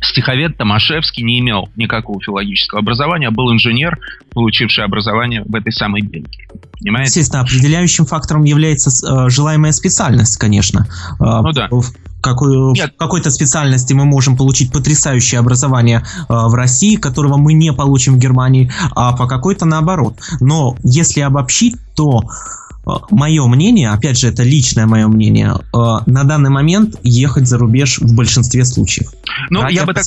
стиховед 0.00 0.56
Томашевский 0.56 1.22
не 1.22 1.40
имел 1.40 1.68
никакого 1.76 2.20
филологического 2.20 2.80
образования, 2.80 3.28
а 3.28 3.30
был 3.30 3.52
инженер, 3.52 3.98
получивший 4.32 4.84
образование 4.84 5.42
в 5.44 5.54
этой 5.54 5.72
самой 5.72 6.02
Бельгии. 6.02 6.48
Понимаете? 6.78 7.08
Естественно, 7.20 7.42
определяющим 7.42 8.06
фактором 8.06 8.44
является 8.44 8.90
э, 8.90 9.28
желаемая 9.28 9.72
специальность, 9.72 10.38
конечно. 10.38 10.86
Э, 11.20 11.40
ну 11.42 11.52
да. 11.52 11.68
В 11.70 11.92
какой, 12.20 12.74
в 12.74 12.96
какой-то 12.96 13.30
специальности 13.30 13.92
мы 13.92 14.06
можем 14.06 14.36
получить 14.36 14.72
потрясающее 14.72 15.38
образование 15.38 15.98
э, 16.00 16.24
в 16.28 16.54
России, 16.54 16.96
которого 16.96 17.36
мы 17.36 17.52
не 17.52 17.72
получим 17.72 18.14
в 18.14 18.18
Германии, 18.18 18.70
а 18.94 19.14
по 19.14 19.26
какой-то 19.26 19.66
наоборот. 19.66 20.18
Но 20.40 20.76
если 20.82 21.20
обобщить, 21.20 21.76
то 21.94 22.22
Э, 22.24 22.63
мое 23.10 23.46
мнение, 23.46 23.90
опять 23.90 24.18
же, 24.18 24.28
это 24.28 24.42
личное 24.42 24.86
мое 24.86 25.08
мнение, 25.08 25.54
э, 25.54 25.78
на 26.06 26.24
данный 26.24 26.50
момент 26.50 26.96
ехать 27.02 27.46
за 27.46 27.58
рубеж 27.58 27.98
в 27.98 28.14
большинстве 28.14 28.64
случаев. 28.64 29.12
Ну, 29.50 29.66
я 29.68 29.84
бы, 29.84 29.94
так, 29.94 30.04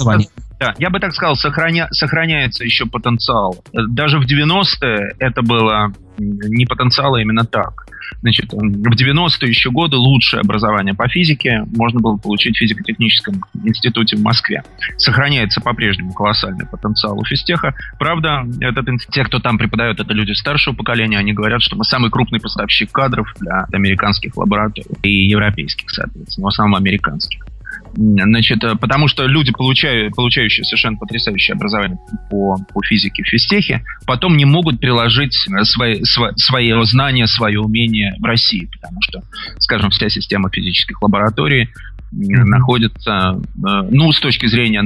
да, 0.59 0.73
я 0.77 0.89
бы 0.89 0.99
так 0.99 1.13
сказал, 1.13 1.35
сохраня, 1.35 1.87
сохраняется 1.91 2.63
еще 2.63 2.85
потенциал. 2.85 3.63
Даже 3.73 4.19
в 4.19 4.23
90-е 4.23 5.15
это 5.19 5.41
было 5.41 5.93
не 6.17 6.65
потенциал, 6.65 7.15
а 7.15 7.21
именно 7.21 7.45
так. 7.45 7.87
Значит, 8.21 8.51
в 8.51 8.93
90-е 8.93 9.49
еще 9.49 9.71
годы 9.71 9.97
лучшее 9.97 10.41
образование 10.41 10.93
по 10.93 11.07
физике 11.07 11.63
можно 11.75 11.99
было 11.99 12.17
получить 12.17 12.55
в 12.55 12.59
физико-техническом 12.59 13.41
институте 13.63 14.17
в 14.17 14.21
Москве. 14.21 14.63
Сохраняется 14.97 15.61
по-прежнему 15.61 16.13
колоссальный 16.13 16.65
потенциал 16.65 17.19
у 17.19 17.25
физтеха. 17.25 17.73
Правда, 17.99 18.45
этот, 18.59 18.85
те, 19.11 19.23
кто 19.23 19.39
там 19.39 19.57
преподает, 19.57 19.99
это 19.99 20.13
люди 20.13 20.31
старшего 20.33 20.73
поколения, 20.75 21.17
они 21.17 21.33
говорят, 21.33 21.61
что 21.61 21.75
мы 21.75 21.83
самый 21.83 22.09
крупный 22.09 22.39
поставщик 22.39 22.91
кадров 22.91 23.33
для 23.39 23.65
американских 23.71 24.35
лабораторий 24.37 24.85
и 25.03 25.27
европейских, 25.27 25.89
соответственно, 25.89 26.45
в 26.45 26.47
основном 26.49 26.75
американских. 26.75 27.45
Значит, 27.95 28.63
э, 28.63 28.75
потому 28.75 29.07
что 29.07 29.25
люди, 29.25 29.51
получают, 29.51 30.15
получающие 30.15 30.63
совершенно 30.63 30.97
потрясающее 30.97 31.55
образование 31.55 31.97
по, 32.29 32.57
по 32.73 32.83
физике 32.83 33.23
в 33.23 33.27
физтехе, 33.27 33.83
потом 34.05 34.37
не 34.37 34.45
могут 34.45 34.79
приложить 34.79 35.33
свои, 35.63 36.03
свои, 36.03 36.31
свои 36.35 36.85
знания, 36.85 37.27
свое 37.27 37.59
умение 37.59 38.15
в 38.19 38.23
России, 38.23 38.69
потому 38.79 39.01
что, 39.01 39.21
скажем, 39.59 39.89
вся 39.89 40.09
система 40.09 40.49
физических 40.49 41.01
лабораторий 41.01 41.69
mm-hmm. 42.13 42.43
находится, 42.43 43.39
э, 43.39 43.87
ну, 43.89 44.11
с 44.11 44.19
точки 44.19 44.47
зрения 44.47 44.83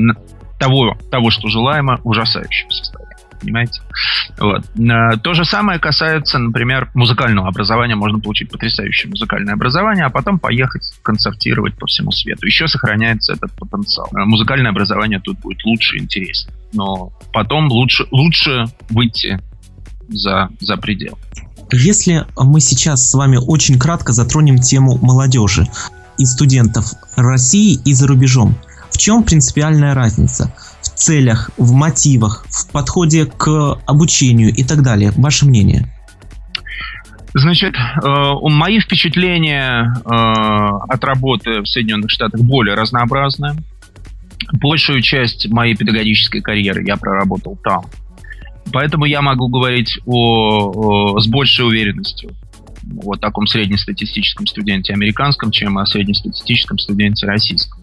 того, 0.60 0.98
того, 1.10 1.32
что 1.32 1.48
желаемо, 1.48 2.00
ужасающем 2.04 2.70
состоянии 2.70 3.11
понимаете? 3.42 3.82
Вот. 4.40 4.64
Э, 4.78 5.18
то 5.18 5.34
же 5.34 5.46
самое 5.46 5.80
касается, 5.80 6.40
например, 6.40 6.90
музыкального 6.94 7.48
образования. 7.48 7.96
Можно 7.96 8.20
получить 8.20 8.50
потрясающее 8.50 9.10
музыкальное 9.10 9.54
образование, 9.54 10.06
а 10.06 10.10
потом 10.10 10.40
поехать 10.40 10.84
концертировать 11.04 11.76
по 11.76 11.88
всему 11.88 12.12
свету. 12.12 12.46
Еще 12.46 12.68
сохраняется 12.68 13.34
этот 13.34 13.52
потенциал. 13.54 14.08
Э, 14.14 14.26
музыкальное 14.26 14.72
образование 14.72 15.20
тут 15.20 15.40
будет 15.40 15.64
лучше 15.66 15.98
интереснее. 15.98 16.56
Но 16.74 17.12
потом 17.34 17.68
лучше, 17.70 18.06
лучше 18.12 18.66
выйти 18.90 19.40
за, 20.10 20.50
за 20.60 20.78
предел. 20.78 21.18
Если 21.72 22.26
мы 22.38 22.60
сейчас 22.60 23.10
с 23.10 23.14
вами 23.14 23.38
очень 23.38 23.80
кратко 23.80 24.12
затронем 24.12 24.58
тему 24.60 24.98
молодежи 25.02 25.66
и 26.18 26.26
студентов 26.26 26.94
России 27.16 27.80
и 27.86 27.94
за 27.94 28.08
рубежом, 28.08 28.56
в 28.90 28.98
чем 28.98 29.24
принципиальная 29.24 29.94
разница? 29.94 30.54
Целях, 31.02 31.52
в 31.58 31.74
мотивах, 31.74 32.46
в 32.50 32.72
подходе 32.72 33.26
к 33.26 33.80
обучению 33.86 34.54
и 34.54 34.64
так 34.64 34.84
далее. 34.84 35.12
Ваше 35.18 35.46
мнение? 35.46 35.88
Значит, 37.34 37.76
э, 37.76 38.34
мои 38.44 38.80
впечатления 38.80 39.94
э, 39.94 40.10
от 40.10 41.04
работы 41.04 41.62
в 41.62 41.66
Соединенных 41.66 42.10
Штатах 42.10 42.42
более 42.42 42.76
разнообразны. 42.76 43.56
Большую 44.54 45.02
часть 45.02 45.48
моей 45.50 45.76
педагогической 45.76 46.42
карьеры 46.42 46.84
я 46.86 46.98
проработал 46.98 47.58
там. 47.64 47.86
Поэтому 48.74 49.06
я 49.06 49.22
могу 49.22 49.48
говорить 49.48 50.00
о, 50.06 51.16
о, 51.16 51.20
с 51.20 51.28
большей 51.28 51.66
уверенностью 51.66 52.32
о 53.04 53.16
таком 53.16 53.48
среднестатистическом 53.48 54.46
студенте 54.48 54.94
американском, 54.94 55.52
чем 55.52 55.78
о 55.78 55.86
среднестатистическом 55.86 56.78
студенте 56.80 57.26
российском. 57.28 57.81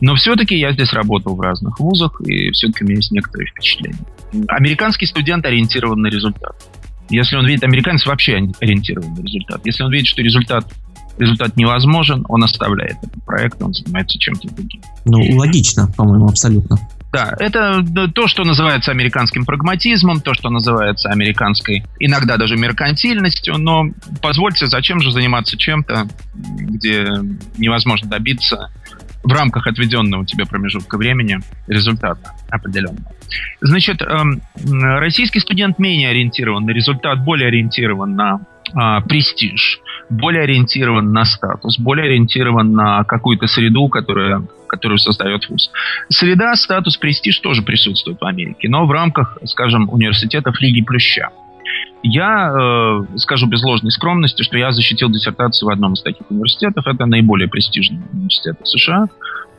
Но 0.00 0.14
все-таки 0.14 0.58
я 0.58 0.72
здесь 0.72 0.92
работал 0.92 1.36
в 1.36 1.40
разных 1.40 1.78
вузах, 1.80 2.20
и 2.22 2.50
все-таки 2.50 2.84
у 2.84 2.86
меня 2.86 2.96
есть 2.96 3.10
некоторые 3.10 3.48
впечатления. 3.48 3.98
Американский 4.48 5.06
студент 5.06 5.44
ориентирован 5.44 6.00
на 6.00 6.08
результат. 6.08 6.54
Если 7.08 7.36
он 7.36 7.46
видит, 7.46 7.64
американец 7.64 8.06
вообще 8.06 8.36
ориентирован 8.60 9.14
на 9.14 9.20
результат. 9.20 9.60
Если 9.64 9.82
он 9.82 9.92
видит, 9.92 10.06
что 10.06 10.22
результат 10.22 10.66
результат 11.18 11.56
невозможен, 11.56 12.24
он 12.28 12.42
оставляет 12.44 12.96
этот 13.02 13.24
проект, 13.24 13.62
он 13.62 13.74
занимается 13.74 14.18
чем-то 14.18 14.48
другим. 14.54 14.80
Ну, 15.04 15.20
логично, 15.36 15.86
по-моему, 15.96 16.26
абсолютно. 16.26 16.78
Да, 17.12 17.34
это 17.40 17.84
то, 18.14 18.28
что 18.28 18.44
называется 18.44 18.92
американским 18.92 19.44
прагматизмом, 19.44 20.20
то, 20.20 20.32
что 20.32 20.48
называется 20.48 21.08
американской, 21.08 21.84
иногда 21.98 22.36
даже 22.36 22.56
меркантильностью, 22.56 23.58
но 23.58 23.90
позвольте, 24.22 24.68
зачем 24.68 25.00
же 25.00 25.10
заниматься 25.10 25.56
чем-то, 25.58 26.06
где 26.34 27.08
невозможно 27.58 28.08
добиться 28.08 28.70
в 29.22 29.32
рамках 29.32 29.66
отведенного 29.66 30.24
тебе 30.24 30.46
промежутка 30.46 30.96
времени 30.96 31.38
результата 31.66 32.32
определенного. 32.48 33.12
Значит, 33.60 34.02
эм, 34.02 34.40
российский 34.72 35.40
студент 35.40 35.78
менее 35.78 36.10
ориентирован 36.10 36.64
на 36.64 36.70
результат, 36.70 37.22
более 37.24 37.48
ориентирован 37.48 38.16
на 38.16 38.40
а, 38.74 39.00
престиж, 39.00 39.80
более 40.08 40.42
ориентирован 40.44 41.12
на 41.12 41.24
статус, 41.24 41.78
более 41.78 42.06
ориентирован 42.06 42.72
на 42.72 43.04
какую-то 43.04 43.46
среду, 43.46 43.88
которая, 43.88 44.42
которую 44.68 44.98
создает 44.98 45.48
вуз. 45.48 45.70
Среда, 46.08 46.54
статус, 46.54 46.96
престиж 46.96 47.38
тоже 47.40 47.62
присутствуют 47.62 48.20
в 48.20 48.24
Америке, 48.24 48.68
но 48.68 48.86
в 48.86 48.90
рамках, 48.90 49.38
скажем, 49.44 49.88
университетов 49.88 50.60
Лиги 50.60 50.82
Плюща. 50.82 51.30
Я 52.02 52.52
э, 52.52 53.18
скажу 53.18 53.46
без 53.46 53.62
ложной 53.62 53.90
скромности, 53.90 54.42
что 54.42 54.56
я 54.56 54.72
защитил 54.72 55.10
диссертацию 55.10 55.68
в 55.68 55.72
одном 55.72 55.94
из 55.94 56.02
таких 56.02 56.30
университетов. 56.30 56.86
Это 56.86 57.06
наиболее 57.06 57.48
престижный 57.48 58.00
университет 58.12 58.56
США. 58.64 59.08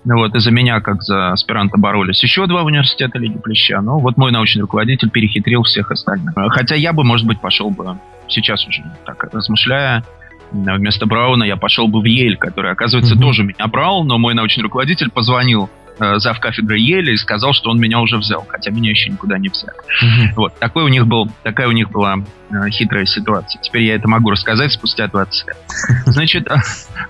Вот, 0.03 0.33
и 0.33 0.39
за 0.39 0.49
меня, 0.49 0.81
как 0.81 1.03
за 1.03 1.31
аспиранта, 1.31 1.77
боролись 1.77 2.23
еще 2.23 2.47
два 2.47 2.63
университета 2.63 3.19
Лиги 3.19 3.37
Плюща. 3.37 3.81
Но 3.81 3.99
вот 3.99 4.17
мой 4.17 4.31
научный 4.31 4.61
руководитель 4.61 5.11
перехитрил 5.11 5.61
всех 5.63 5.91
остальных. 5.91 6.33
Хотя 6.35 6.75
я 6.75 6.91
бы, 6.93 7.03
может 7.03 7.27
быть, 7.27 7.39
пошел 7.39 7.69
бы 7.69 7.97
сейчас 8.27 8.65
уже 8.65 8.83
так 9.05 9.23
размышляя, 9.31 10.03
вместо 10.51 11.05
Брауна 11.05 11.43
я 11.43 11.57
пошел 11.57 11.87
бы 11.87 12.01
в 12.01 12.05
Ель, 12.05 12.37
который, 12.37 12.71
оказывается, 12.71 13.15
mm-hmm. 13.15 13.21
тоже 13.21 13.43
меня 13.43 13.67
брал, 13.67 14.03
но 14.03 14.17
мой 14.17 14.33
научный 14.33 14.63
руководитель 14.63 15.09
позвонил 15.09 15.65
э, 15.65 15.80
зав 15.97 16.39
кафедры 16.39 16.77
Еля 16.77 17.13
и 17.13 17.17
сказал, 17.17 17.53
что 17.53 17.69
он 17.69 17.79
меня 17.79 17.99
уже 17.99 18.17
взял, 18.17 18.45
хотя 18.47 18.71
меня 18.71 18.89
еще 18.89 19.09
никуда 19.09 19.37
не 19.37 19.49
взяли. 19.49 19.73
Mm-hmm. 19.73 20.33
Вот, 20.35 20.59
такой 20.59 20.83
у 20.83 20.87
них 20.87 21.07
был, 21.07 21.29
такая 21.43 21.67
у 21.67 21.71
них 21.71 21.89
была 21.91 22.17
э, 22.49 22.69
хитрая 22.69 23.05
ситуация. 23.05 23.61
Теперь 23.61 23.83
я 23.83 23.95
это 23.95 24.07
могу 24.07 24.29
рассказать 24.29 24.71
спустя 24.71 25.07
20 25.07 25.47
лет. 25.47 25.57
Значит, 26.05 26.47
э, 26.49 26.55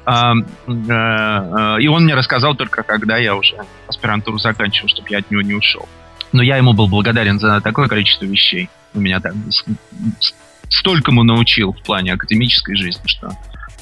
э, 0.06 0.34
э, 0.68 1.82
и 1.82 1.88
он 1.88 2.04
мне 2.04 2.16
рассказал 2.16 2.56
только, 2.56 2.84
когда 2.84 3.18
я 3.18 3.36
уже 3.36 3.56
аспирантуру 3.88 4.38
заканчивал, 4.38 4.90
чтобы 4.90 5.10
я 5.10 5.20
от 5.20 5.32
него 5.32 5.42
не 5.42 5.54
ушел. 5.54 5.88
Но 6.32 6.42
я 6.42 6.58
ему 6.58 6.74
был 6.74 6.88
благодарен 6.88 7.40
за 7.40 7.62
такое 7.62 7.88
количество 7.88 8.26
вещей. 8.26 8.70
У 8.94 9.00
меня 9.00 9.20
там 9.20 9.34
столькому 10.70 11.24
научил 11.24 11.74
в 11.74 11.84
плане 11.84 12.14
академической 12.14 12.76
жизни, 12.76 13.04
что 13.06 13.32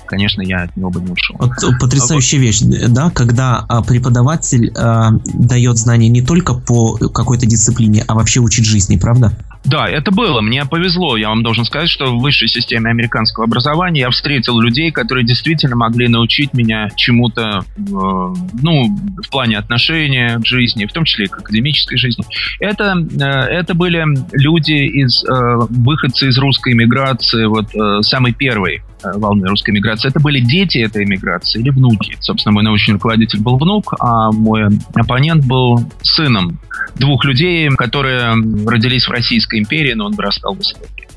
конечно, 0.10 0.42
я 0.42 0.64
от 0.64 0.76
него 0.76 0.90
бы 0.90 1.02
не 1.02 1.12
ушел. 1.12 1.38
Вот 1.40 1.52
потрясающая 1.80 2.40
вещь, 2.40 2.62
да, 2.62 3.12
когда 3.12 3.66
а, 3.70 3.84
преподаватель 3.84 4.74
а, 4.76 5.12
дает 5.34 5.78
знания 5.78 6.10
не 6.10 6.22
только 6.22 6.54
по 6.56 6.98
какой-то 6.98 7.46
дисциплине, 7.46 8.04
а 8.08 8.16
вообще 8.16 8.40
учит 8.40 8.66
жизни, 8.66 8.98
правда? 8.98 9.32
Да, 9.66 9.88
это 9.88 10.12
было. 10.12 10.42
Мне 10.42 10.66
повезло. 10.66 11.18
Я 11.18 11.30
вам 11.30 11.44
должен 11.44 11.66
сказать, 11.66 11.90
что 11.90 12.16
в 12.16 12.22
высшей 12.22 12.48
системе 12.48 12.90
американского 12.90 13.46
образования 13.46 14.02
я 14.02 14.10
встретил 14.10 14.60
людей, 14.60 14.92
которые 14.92 15.26
действительно 15.26 15.76
могли 15.76 16.08
научить 16.08 16.54
меня 16.54 16.90
чему-то, 16.96 17.66
э, 17.78 17.82
ну, 17.82 18.98
в 19.22 19.30
плане 19.30 19.58
отношения 19.58 20.40
к 20.40 20.46
жизни, 20.46 20.86
в 20.86 20.94
том 20.94 21.04
числе 21.04 21.26
и 21.26 21.28
к 21.28 21.40
академической 21.40 21.98
жизни. 21.98 22.24
Это, 22.60 22.96
э, 22.96 23.24
это 23.24 23.74
были 23.74 24.06
люди 24.32 24.72
из 24.72 25.24
э, 25.24 25.28
выходцы 25.70 26.30
из 26.30 26.38
русской 26.38 26.74
иммиграции, 26.74 27.46
вот 27.46 27.76
э, 27.76 28.02
самой 28.02 28.34
первой 28.34 28.78
э, 28.78 28.89
волны 29.04 29.48
русской 29.48 29.72
миграции. 29.72 30.10
Это 30.10 30.20
были 30.20 30.40
дети 30.40 30.80
этой 30.80 31.04
иммиграции 31.04 31.60
или 31.60 31.70
внуки. 31.70 32.18
Собственно, 32.20 32.54
мой 32.54 32.64
научный 32.64 32.94
руководитель 32.94 33.42
был 33.42 33.58
внук, 33.58 33.94
а 34.00 34.32
мой 34.32 34.68
оппонент 34.94 35.46
был 35.46 35.80
сыном 36.02 36.60
двух 36.96 37.24
людей, 37.26 37.70
которые 37.70 38.34
родились 38.68 39.08
в 39.08 39.12
Российской 39.12 39.60
империи, 39.60 39.94
но 39.94 40.06
он 40.06 40.14
вырастал 40.14 40.56
в 40.56 40.62
Эстонии. 40.62 41.08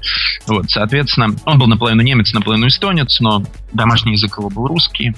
Вот, 0.46 0.68
соответственно, 0.70 1.36
он 1.44 1.58
был 1.58 1.68
наполовину 1.68 2.02
немец, 2.02 2.32
наполовину 2.32 2.66
эстонец, 2.66 3.20
но 3.20 3.44
домашний 3.72 4.12
язык 4.12 4.36
его 4.36 4.50
был 4.50 4.66
русский, 4.66 5.14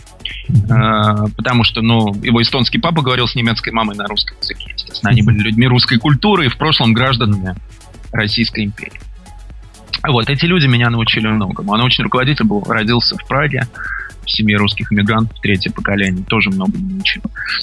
э, 0.47 1.27
потому 1.37 1.65
что, 1.65 1.81
ну, 1.81 2.15
его 2.23 2.43
эстонский 2.43 2.79
папа 2.79 3.01
говорил 3.01 3.27
с 3.27 3.35
немецкой 3.35 3.71
мамой 3.71 3.97
на 3.97 4.07
русском 4.07 4.37
языке, 4.41 4.67
естественно. 4.75 5.11
Они 5.11 5.23
были 5.23 5.39
людьми 5.39 5.67
русской 5.67 5.99
культуры 5.99 6.47
и 6.47 6.49
в 6.49 6.59
прошлом 6.59 6.93
гражданами 6.93 7.55
Российской 8.13 8.65
империи. 8.65 9.01
Вот, 10.07 10.29
эти 10.29 10.45
люди 10.45 10.67
меня 10.67 10.91
научили 10.91 11.27
многому. 11.27 11.73
А 11.75 11.79
научный 11.79 12.05
руководитель 12.05 12.45
был, 12.45 12.63
родился 12.65 13.17
в 13.17 13.27
Праге, 13.27 13.67
в 14.25 14.31
семье 14.31 14.57
русских 14.57 14.93
иммигрантов, 14.93 15.39
третье 15.41 15.71
поколение, 15.71 16.25
тоже 16.25 16.51
много 16.51 16.77
не 16.79 16.99
учил. 16.99 17.23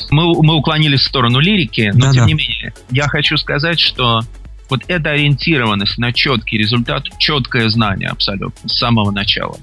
Мы, 0.10 0.24
мы 0.44 0.56
уклонились 0.56 1.02
в 1.02 1.06
сторону 1.06 1.40
лирики, 1.40 1.92
но 1.94 2.08
Да-да. 2.08 2.14
тем 2.14 2.26
не 2.28 2.34
менее, 2.34 2.74
я 2.92 3.08
хочу 3.08 3.38
сказать, 3.38 3.80
что 3.80 4.22
вот 4.70 4.84
эта 4.88 5.12
ориентированность 5.12 5.98
на 5.98 6.14
четкий 6.14 6.58
результат, 6.58 7.04
четкое 7.18 7.70
знание 7.70 8.10
абсолютно 8.10 8.70
с 8.70 8.78
самого 8.78 9.12
начала, 9.12 9.58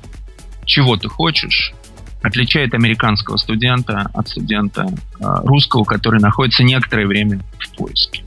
чего 0.65 0.97
ты 0.97 1.09
хочешь, 1.09 1.73
отличает 2.23 2.75
американского 2.75 3.37
студента 3.37 4.11
от 4.13 4.29
студента 4.29 4.87
э, 5.21 5.25
русского, 5.45 5.85
который 5.85 6.21
находится 6.21 6.63
некоторое 6.63 7.07
время 7.07 7.41
в 7.59 7.77
поиске. 7.77 8.23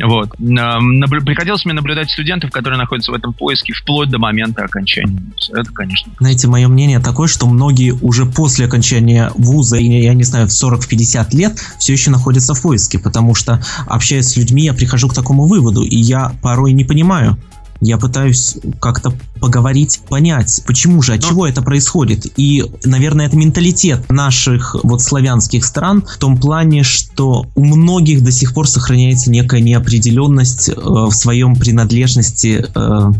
Вот. 0.00 0.30
Приходилось 0.36 1.64
мне 1.64 1.74
наблюдать 1.74 2.10
студентов, 2.10 2.50
которые 2.50 2.78
находятся 2.78 3.10
в 3.10 3.14
этом 3.14 3.32
поиске 3.32 3.72
вплоть 3.72 4.08
до 4.10 4.18
момента 4.18 4.62
окончания 4.62 5.20
вуза. 5.32 5.60
Это, 5.60 5.72
конечно. 5.72 6.12
Знаете, 6.20 6.46
мое 6.46 6.68
мнение 6.68 7.00
такое, 7.00 7.26
что 7.26 7.48
многие 7.48 7.92
уже 7.92 8.24
после 8.24 8.66
окончания 8.66 9.32
вуза, 9.34 9.76
я 9.76 10.14
не 10.14 10.22
знаю, 10.22 10.46
в 10.46 10.50
40-50 10.50 11.36
лет, 11.36 11.58
все 11.78 11.92
еще 11.92 12.10
находятся 12.10 12.54
в 12.54 12.62
поиске, 12.62 12.98
потому 12.98 13.34
что, 13.34 13.60
общаясь 13.86 14.28
с 14.28 14.36
людьми, 14.36 14.62
я 14.64 14.74
прихожу 14.74 15.08
к 15.08 15.14
такому 15.14 15.46
выводу, 15.46 15.82
и 15.82 15.96
я 15.96 16.32
порой 16.42 16.72
не 16.72 16.84
понимаю, 16.84 17.36
я 17.80 17.98
пытаюсь 17.98 18.56
как-то 18.80 19.12
поговорить, 19.40 20.00
понять, 20.08 20.62
почему 20.66 21.00
же, 21.02 21.14
от 21.14 21.22
Но... 21.22 21.28
чего 21.28 21.46
это 21.46 21.62
происходит. 21.62 22.26
И, 22.36 22.64
наверное, 22.84 23.26
это 23.26 23.36
менталитет 23.36 24.10
наших 24.10 24.76
вот 24.82 25.00
славянских 25.00 25.64
стран 25.64 26.02
в 26.02 26.18
том 26.18 26.36
плане, 26.38 26.82
что 26.82 27.46
у 27.54 27.64
многих 27.64 28.22
до 28.22 28.32
сих 28.32 28.54
пор 28.54 28.68
сохраняется 28.68 29.30
некая 29.30 29.60
неопределенность 29.60 30.68
э, 30.68 30.74
в 30.74 31.12
своем 31.12 31.54
принадлежности 31.54 32.64
э, 32.74 33.12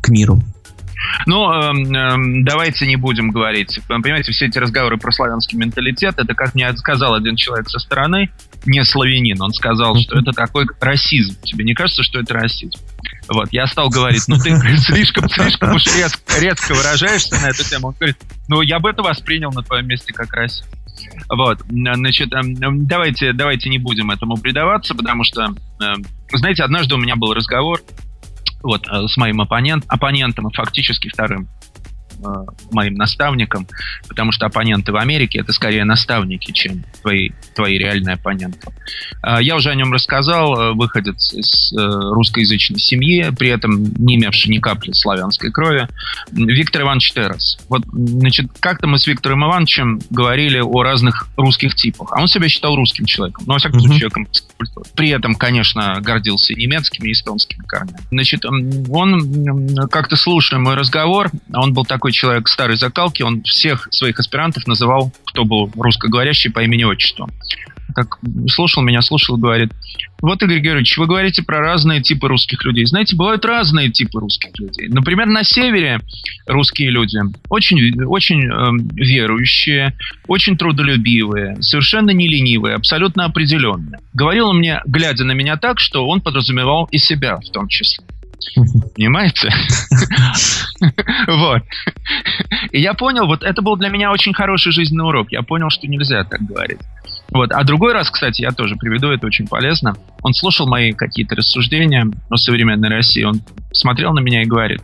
к 0.00 0.08
миру. 0.08 0.42
Ну, 1.26 1.50
э, 1.52 1.72
э, 1.72 2.16
давайте 2.44 2.86
не 2.86 2.96
будем 2.96 3.30
говорить. 3.30 3.80
Понимаете, 3.88 4.32
все 4.32 4.46
эти 4.46 4.58
разговоры 4.58 4.98
про 4.98 5.12
славянский 5.12 5.58
менталитет, 5.58 6.14
это, 6.18 6.34
как 6.34 6.54
мне 6.54 6.72
сказал 6.76 7.14
один 7.14 7.36
человек 7.36 7.68
со 7.68 7.78
стороны, 7.78 8.30
не 8.68 8.84
славянин, 8.84 9.40
он 9.40 9.52
сказал, 9.52 9.96
что 9.96 10.18
это 10.18 10.32
такой 10.32 10.66
расизм. 10.80 11.36
Тебе 11.42 11.64
не 11.64 11.74
кажется, 11.74 12.02
что 12.02 12.20
это 12.20 12.34
расизм? 12.34 12.78
Вот, 13.28 13.48
я 13.52 13.66
стал 13.66 13.88
говорить, 13.88 14.24
ну 14.28 14.36
ты 14.36 14.56
слишком, 14.78 15.28
слишком 15.28 15.74
уж 15.74 15.84
резко, 15.86 16.20
резко 16.40 16.74
выражаешься 16.74 17.34
на 17.40 17.48
эту 17.48 17.64
тему. 17.64 17.88
Он 17.88 17.94
говорит, 17.94 18.16
ну 18.48 18.62
я 18.62 18.78
бы 18.78 18.90
это 18.90 19.02
воспринял 19.02 19.50
на 19.52 19.62
твоем 19.62 19.86
месте 19.86 20.12
как 20.12 20.32
расизм. 20.32 20.66
Вот, 21.28 21.60
значит, 21.68 22.30
давайте, 22.30 23.32
давайте 23.32 23.68
не 23.70 23.78
будем 23.78 24.10
этому 24.10 24.36
предаваться, 24.36 24.94
потому 24.94 25.24
что, 25.24 25.54
эм, 25.80 26.04
знаете, 26.32 26.64
однажды 26.64 26.94
у 26.96 26.98
меня 26.98 27.14
был 27.14 27.34
разговор 27.34 27.80
вот, 28.62 28.86
э, 28.88 29.06
с 29.06 29.16
моим 29.16 29.40
оппонент, 29.40 29.84
оппонентом 29.88 30.50
фактически 30.50 31.08
вторым 31.08 31.44
э, 31.44 31.57
моим 32.72 32.94
наставником, 32.94 33.66
потому 34.08 34.32
что 34.32 34.46
оппоненты 34.46 34.92
в 34.92 34.96
Америке 34.96 35.40
это 35.40 35.52
скорее 35.52 35.84
наставники, 35.84 36.52
чем 36.52 36.84
твои, 37.02 37.30
твои 37.54 37.78
реальные 37.78 38.14
оппоненты. 38.14 38.68
Э, 39.22 39.38
я 39.40 39.56
уже 39.56 39.70
о 39.70 39.74
нем 39.74 39.92
рассказал, 39.92 40.60
э, 40.60 40.72
выходец 40.72 41.32
из 41.34 41.72
э, 41.72 41.76
русскоязычной 41.76 42.78
семьи, 42.78 43.30
при 43.36 43.48
этом 43.48 43.94
не 43.94 44.16
имевший 44.16 44.50
ни 44.50 44.58
капли 44.58 44.92
славянской 44.92 45.50
крови, 45.50 45.88
Виктор 46.32 46.82
Иванович 46.82 47.12
Террас. 47.12 47.58
Вот, 47.68 47.82
значит, 47.92 48.46
как-то 48.60 48.86
мы 48.86 48.98
с 48.98 49.06
Виктором 49.06 49.44
Ивановичем 49.44 50.00
говорили 50.10 50.60
о 50.60 50.82
разных 50.82 51.28
русских 51.36 51.74
типах, 51.74 52.12
а 52.12 52.20
он 52.20 52.28
себя 52.28 52.48
считал 52.48 52.76
русским 52.76 53.04
человеком, 53.06 53.44
ну, 53.46 53.54
во 53.54 53.58
всяком 53.58 53.80
случае, 53.80 53.98
человеком 54.00 54.28
культуры. 54.56 54.86
При 54.94 55.10
этом, 55.10 55.34
конечно, 55.34 56.00
гордился 56.00 56.54
немецкими 56.54 57.08
и 57.08 57.12
эстонскими 57.12 57.64
корнями. 57.66 57.98
Значит, 58.10 58.44
он, 58.44 59.88
как-то 59.88 60.16
слушая 60.16 60.60
мой 60.60 60.74
разговор, 60.74 61.30
он 61.52 61.72
был 61.72 61.84
такой 61.84 62.07
человек 62.12 62.48
старой 62.48 62.76
закалки, 62.76 63.22
он 63.22 63.42
всех 63.42 63.88
своих 63.90 64.18
аспирантов 64.18 64.66
называл, 64.66 65.12
кто 65.24 65.44
был 65.44 65.70
русскоговорящий, 65.74 66.50
по 66.50 66.62
имени-отчеству. 66.62 67.28
так 67.94 68.18
слушал 68.48 68.82
меня, 68.82 69.02
слушал, 69.02 69.36
говорит, 69.36 69.72
вот, 70.20 70.42
Игорь 70.42 70.58
Георгиевич, 70.58 70.98
вы 70.98 71.06
говорите 71.06 71.42
про 71.44 71.60
разные 71.60 72.02
типы 72.02 72.26
русских 72.26 72.64
людей. 72.64 72.84
Знаете, 72.86 73.14
бывают 73.14 73.44
разные 73.44 73.90
типы 73.90 74.18
русских 74.18 74.50
людей. 74.58 74.88
Например, 74.88 75.26
на 75.26 75.44
севере 75.44 76.00
русские 76.46 76.90
люди 76.90 77.18
очень, 77.48 78.02
очень 78.04 78.42
э, 78.44 78.94
верующие, 78.94 79.96
очень 80.26 80.56
трудолюбивые, 80.56 81.62
совершенно 81.62 82.10
не 82.10 82.26
ленивые, 82.26 82.74
абсолютно 82.74 83.26
определенные. 83.26 84.00
Говорил 84.12 84.48
он 84.48 84.58
мне, 84.58 84.80
глядя 84.86 85.24
на 85.24 85.32
меня 85.32 85.56
так, 85.56 85.78
что 85.78 86.06
он 86.06 86.20
подразумевал 86.20 86.88
и 86.90 86.98
себя 86.98 87.36
в 87.36 87.50
том 87.50 87.68
числе. 87.68 88.04
Понимаете? 88.94 89.50
Вот. 91.26 91.62
И 92.70 92.80
я 92.80 92.94
понял, 92.94 93.26
вот 93.26 93.42
это 93.42 93.62
был 93.62 93.76
для 93.76 93.88
меня 93.88 94.12
очень 94.12 94.32
хороший 94.32 94.70
жизненный 94.70 95.06
урок. 95.06 95.32
Я 95.32 95.42
понял, 95.42 95.70
что 95.70 95.88
нельзя 95.88 96.22
так 96.22 96.40
говорить. 96.40 96.78
Вот. 97.30 97.50
А 97.52 97.64
другой 97.64 97.92
раз, 97.92 98.10
кстати, 98.10 98.42
я 98.42 98.52
тоже 98.52 98.76
приведу, 98.76 99.08
это 99.08 99.26
очень 99.26 99.48
полезно. 99.48 99.96
Он 100.22 100.34
слушал 100.34 100.68
мои 100.68 100.92
какие-то 100.92 101.34
рассуждения 101.34 102.06
о 102.30 102.36
современной 102.36 102.88
России. 102.88 103.24
Он 103.24 103.42
смотрел 103.72 104.12
на 104.12 104.20
меня 104.20 104.42
и 104.42 104.46
говорит, 104.46 104.80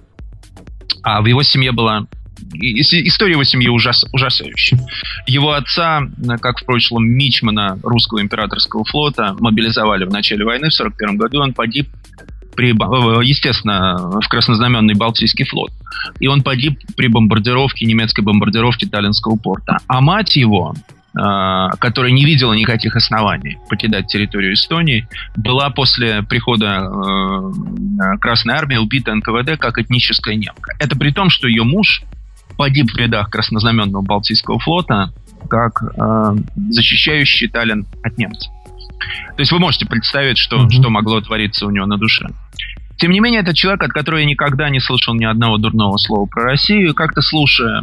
а 1.02 1.22
в 1.22 1.26
его 1.26 1.42
семье 1.42 1.70
была 1.70 2.06
история 2.52 3.32
его 3.32 3.44
семьи 3.44 3.68
ужас, 3.68 4.04
ужасающая. 4.12 4.78
Его 5.26 5.52
отца, 5.52 6.02
как 6.40 6.60
в 6.60 6.64
прошлом 6.64 7.06
мичмана 7.06 7.78
русского 7.82 8.20
императорского 8.20 8.84
флота, 8.84 9.36
мобилизовали 9.38 10.04
в 10.04 10.10
начале 10.10 10.44
войны 10.44 10.68
в 10.68 10.74
41 10.74 11.16
году. 11.16 11.40
Он 11.40 11.52
погиб 11.52 11.88
при, 12.54 12.68
естественно, 13.26 14.20
в 14.20 14.28
краснознаменный 14.28 14.94
Балтийский 14.94 15.44
флот. 15.44 15.72
И 16.20 16.26
он 16.26 16.42
погиб 16.42 16.78
при 16.96 17.08
бомбардировке, 17.08 17.86
немецкой 17.86 18.22
бомбардировке 18.22 18.86
Таллинского 18.86 19.36
порта. 19.36 19.78
А 19.86 20.00
мать 20.00 20.36
его, 20.36 20.74
а, 21.16 21.70
которая 21.76 22.12
не 22.12 22.24
видела 22.24 22.52
никаких 22.52 22.96
оснований 22.96 23.58
покидать 23.68 24.08
территорию 24.08 24.54
Эстонии, 24.54 25.06
была 25.36 25.70
после 25.70 26.22
прихода 26.22 26.88
э, 26.88 28.18
Красной 28.20 28.54
Армии 28.54 28.76
убита 28.76 29.14
НКВД 29.14 29.58
как 29.58 29.78
этническая 29.78 30.34
немка. 30.34 30.74
Это 30.78 30.96
при 30.98 31.10
том, 31.10 31.30
что 31.30 31.46
ее 31.46 31.62
муж 31.62 32.02
погиб 32.56 32.90
в 32.90 32.96
рядах 32.96 33.30
краснознаменного 33.30 34.02
Балтийского 34.02 34.58
флота 34.58 35.12
как 35.48 35.82
э, 35.82 36.36
защищающий 36.70 37.48
Таллин 37.48 37.86
от 38.02 38.18
немцев. 38.18 38.50
То 39.36 39.40
есть 39.40 39.52
вы 39.52 39.58
можете 39.58 39.86
представить, 39.86 40.38
что, 40.38 40.56
mm-hmm. 40.56 40.70
что 40.70 40.90
могло 40.90 41.20
твориться 41.20 41.66
у 41.66 41.70
него 41.70 41.86
на 41.86 41.96
душе. 41.96 42.26
Тем 42.96 43.10
не 43.10 43.20
менее, 43.20 43.40
это 43.40 43.54
человек, 43.54 43.82
от 43.82 43.90
которого 43.90 44.20
я 44.20 44.24
никогда 44.24 44.70
не 44.70 44.80
слышал 44.80 45.14
ни 45.14 45.24
одного 45.24 45.58
дурного 45.58 45.96
слова 45.96 46.26
про 46.26 46.44
Россию. 46.44 46.94
Как-то 46.94 47.22
слушая 47.22 47.82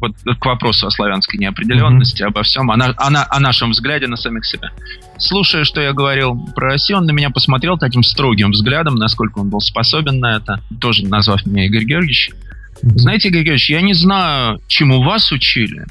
вот 0.00 0.12
к 0.38 0.46
вопросу 0.46 0.86
о 0.86 0.90
славянской 0.90 1.38
неопределенности, 1.38 2.22
mm-hmm. 2.22 2.26
обо 2.26 2.42
всем, 2.42 2.70
о, 2.70 2.76
на, 2.76 2.94
о, 2.96 3.10
на, 3.10 3.26
о 3.28 3.40
нашем 3.40 3.72
взгляде 3.72 4.06
на 4.06 4.16
самих 4.16 4.46
себя. 4.46 4.70
Слушая, 5.18 5.64
что 5.64 5.80
я 5.80 5.92
говорил 5.92 6.34
про 6.54 6.70
Россию, 6.70 6.98
он 6.98 7.06
на 7.06 7.10
меня 7.10 7.30
посмотрел 7.30 7.76
таким 7.76 8.02
строгим 8.02 8.52
взглядом, 8.52 8.94
насколько 8.94 9.40
он 9.40 9.50
был 9.50 9.60
способен 9.60 10.18
на 10.18 10.36
это, 10.36 10.62
тоже 10.80 11.06
назвав 11.06 11.44
меня 11.44 11.66
Игорь 11.66 11.84
Георгиевич. 11.84 12.30
Mm-hmm. 12.30 12.98
Знаете, 12.98 13.28
Игорь 13.28 13.42
Георгиевич, 13.42 13.70
я 13.70 13.82
не 13.82 13.94
знаю, 13.94 14.60
чему 14.66 15.02
вас 15.02 15.30
учили, 15.32 15.84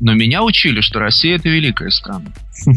но 0.00 0.14
меня 0.14 0.42
учили, 0.42 0.80
что 0.80 0.98
Россия 0.98 1.36
это 1.36 1.48
великая 1.48 1.90
страна. 1.90 2.26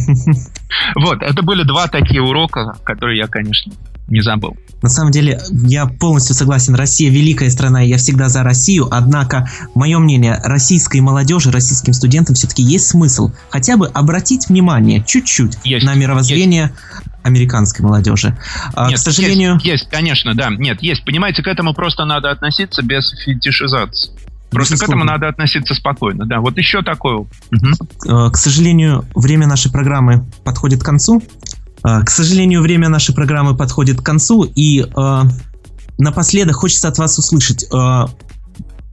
Вот, 0.96 1.22
это 1.22 1.42
были 1.42 1.64
два 1.64 1.88
такие 1.88 2.22
урока, 2.22 2.78
которые 2.84 3.18
я, 3.18 3.28
конечно, 3.28 3.74
не 4.08 4.22
забыл. 4.22 4.56
На 4.82 4.90
самом 4.90 5.12
деле, 5.12 5.40
я 5.52 5.86
полностью 5.86 6.36
согласен. 6.36 6.76
Россия 6.76 7.12
великая 7.12 7.50
страна, 7.50 7.84
и 7.84 7.90
я 7.90 7.98
всегда 7.98 8.30
за 8.30 8.44
Россию. 8.44 8.88
Однако, 8.92 9.50
мое 9.76 10.00
мнение, 10.00 10.40
российской 10.44 11.02
молодежи, 11.02 11.52
российским 11.52 11.94
студентам 11.94 12.36
все-таки 12.36 12.64
есть 12.64 12.88
смысл 12.88 13.32
хотя 13.50 13.78
бы 13.78 13.88
обратить 13.88 14.48
внимание 14.50 15.04
чуть-чуть 15.06 15.58
есть, 15.64 15.86
на 15.86 15.96
мировоззрение 15.96 16.72
есть. 16.72 17.14
американской 17.24 17.86
молодежи. 17.86 18.38
А, 18.74 18.90
нет, 18.90 19.00
к 19.00 19.02
сожалению... 19.02 19.56
Есть, 19.56 19.66
есть, 19.66 19.90
конечно, 19.90 20.34
да. 20.34 20.50
Нет, 20.50 20.82
есть. 20.82 21.04
Понимаете, 21.04 21.44
к 21.44 21.48
этому 21.48 21.74
просто 21.74 22.06
надо 22.06 22.32
относиться 22.32 22.82
без 22.82 23.12
фетишизации. 23.26 24.12
Просто 24.52 24.78
к 24.78 24.84
этому 24.84 25.04
надо 25.04 25.28
относиться 25.28 25.76
спокойно. 25.76 26.26
Да, 26.26 26.40
вот 26.40 26.58
еще 26.58 26.82
такое. 26.82 27.18
Угу. 27.18 28.32
К 28.32 28.36
сожалению, 28.36 29.06
время 29.16 29.48
нашей 29.48 29.72
программы 29.72 30.26
подходит 30.44 30.82
к 30.82 30.86
концу. 30.86 31.22
Э, 31.84 32.02
к 32.02 32.10
сожалению, 32.10 32.62
время 32.62 32.90
нашей 32.90 33.14
программы 33.14 33.56
подходит 33.56 34.02
к 34.02 34.04
концу, 34.04 34.44
и 34.44 34.82
э, 34.82 35.22
напоследок 35.98 36.56
хочется 36.56 36.88
от 36.88 36.98
вас 36.98 37.18
услышать 37.18 37.64
э, 37.64 38.06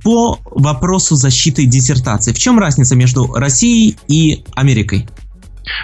по 0.02 0.38
вопросу 0.44 1.16
защиты 1.16 1.64
диссертации. 1.66 2.32
В 2.32 2.38
чем 2.38 2.58
разница 2.58 2.94
между 2.94 3.32
Россией 3.32 3.96
и 4.08 4.44
Америкой? 4.54 5.08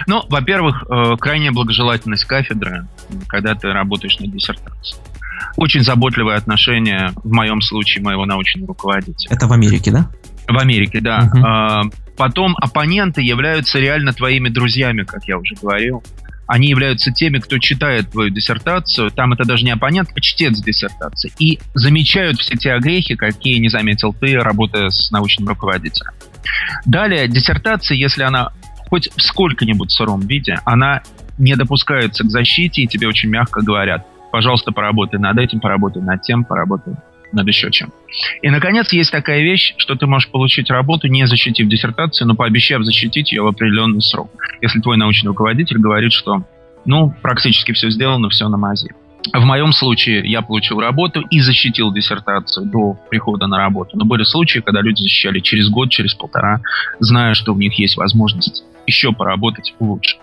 Ну, 0.07 0.23
во-первых, 0.29 0.83
э, 0.83 1.17
крайняя 1.19 1.51
благожелательность 1.51 2.25
кафедры, 2.25 2.87
когда 3.27 3.53
ты 3.55 3.69
работаешь 3.69 4.17
над 4.19 4.31
диссертацией 4.31 4.97
очень 5.55 5.81
заботливое 5.81 6.37
отношение, 6.37 7.11
в 7.23 7.31
моем 7.31 7.61
случае, 7.61 8.03
моего 8.03 8.25
научного 8.25 8.67
руководителя. 8.67 9.33
Это 9.33 9.47
в 9.47 9.53
Америке, 9.53 9.91
да? 9.91 10.09
В 10.47 10.57
Америке, 10.57 10.99
да. 11.01 11.29
Угу. 11.33 11.91
Потом 12.17 12.55
оппоненты 12.57 13.21
являются 13.21 13.79
реально 13.79 14.13
твоими 14.13 14.49
друзьями, 14.49 15.03
как 15.03 15.25
я 15.25 15.37
уже 15.37 15.55
говорил. 15.55 16.03
Они 16.45 16.67
являются 16.67 17.11
теми, 17.11 17.39
кто 17.39 17.57
читает 17.57 18.11
твою 18.11 18.29
диссертацию. 18.29 19.11
Там 19.11 19.33
это 19.33 19.45
даже 19.45 19.63
не 19.63 19.71
оппонент, 19.71 20.09
а 20.13 20.19
чтец 20.19 20.59
диссертации. 20.61 21.31
И 21.39 21.59
замечают 21.73 22.39
все 22.39 22.55
те 22.55 22.73
огрехи, 22.73 23.15
какие 23.15 23.57
не 23.59 23.69
заметил 23.69 24.13
ты, 24.13 24.37
работая 24.37 24.89
с 24.89 25.09
научным 25.11 25.47
руководителем. 25.47 26.11
Далее, 26.85 27.27
диссертация, 27.27 27.95
если 27.95 28.23
она 28.23 28.51
хоть 28.89 29.09
в 29.15 29.21
сколько-нибудь 29.21 29.91
сыром 29.91 30.19
виде, 30.19 30.59
она 30.65 31.01
не 31.37 31.55
допускается 31.55 32.23
к 32.25 32.29
защите, 32.29 32.83
и 32.83 32.87
тебе 32.87 33.07
очень 33.07 33.29
мягко 33.29 33.61
говорят, 33.61 34.05
пожалуйста, 34.33 34.71
поработай 34.71 35.19
над 35.19 35.37
этим, 35.37 35.59
поработай 35.59 36.01
над 36.01 36.23
тем, 36.23 36.43
поработай 36.43 36.95
над 37.31 37.47
еще 37.47 37.69
чем. 37.69 37.93
И, 38.41 38.49
наконец, 38.49 38.91
есть 38.91 39.11
такая 39.11 39.43
вещь, 39.43 39.75
что 39.77 39.93
ты 39.93 40.07
можешь 40.07 40.27
получить 40.27 40.71
работу, 40.71 41.07
не 41.07 41.27
защитив 41.27 41.67
диссертацию, 41.67 42.27
но 42.27 42.33
пообещав 42.33 42.83
защитить 42.83 43.31
ее 43.31 43.43
в 43.43 43.47
определенный 43.47 44.01
срок. 44.01 44.31
Если 44.59 44.79
твой 44.79 44.97
научный 44.97 45.27
руководитель 45.27 45.77
говорит, 45.77 46.13
что, 46.13 46.43
ну, 46.83 47.13
практически 47.21 47.73
все 47.73 47.91
сделано, 47.91 48.29
все 48.29 48.49
на 48.49 48.57
мази. 48.57 48.89
В 49.31 49.45
моем 49.45 49.71
случае 49.71 50.27
я 50.27 50.41
получил 50.41 50.79
работу 50.79 51.21
и 51.29 51.39
защитил 51.39 51.93
диссертацию 51.93 52.65
до 52.65 52.97
прихода 53.11 53.45
на 53.45 53.59
работу. 53.59 53.95
Но 53.95 54.03
были 54.03 54.23
случаи, 54.23 54.59
когда 54.59 54.81
люди 54.81 55.03
защищали 55.03 55.41
через 55.41 55.69
год, 55.69 55.91
через 55.91 56.15
полтора, 56.15 56.59
зная, 56.99 57.35
что 57.35 57.53
у 57.53 57.57
них 57.57 57.77
есть 57.77 57.97
возможность 57.97 58.63
еще 58.87 59.13
поработать 59.13 59.75
лучше. 59.79 60.17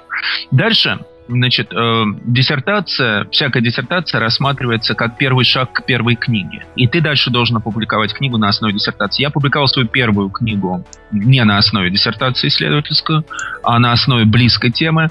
Дальше 0.50 0.98
Значит, 1.30 1.72
э, 1.72 2.04
диссертация, 2.24 3.24
всякая 3.30 3.60
диссертация 3.60 4.18
рассматривается 4.18 4.96
как 4.96 5.16
первый 5.16 5.44
шаг 5.44 5.72
к 5.72 5.84
первой 5.84 6.16
книге. 6.16 6.64
И 6.74 6.88
ты 6.88 7.00
дальше 7.00 7.30
должен 7.30 7.56
опубликовать 7.56 8.12
книгу 8.12 8.36
на 8.36 8.48
основе 8.48 8.74
диссертации. 8.74 9.22
Я 9.22 9.28
опубликовал 9.28 9.68
свою 9.68 9.86
первую 9.86 10.30
книгу 10.30 10.84
не 11.12 11.44
на 11.44 11.58
основе 11.58 11.88
диссертации 11.88 12.48
исследовательскую, 12.48 13.24
а 13.62 13.78
на 13.78 13.92
основе 13.92 14.24
близкой 14.24 14.72
темы. 14.72 15.08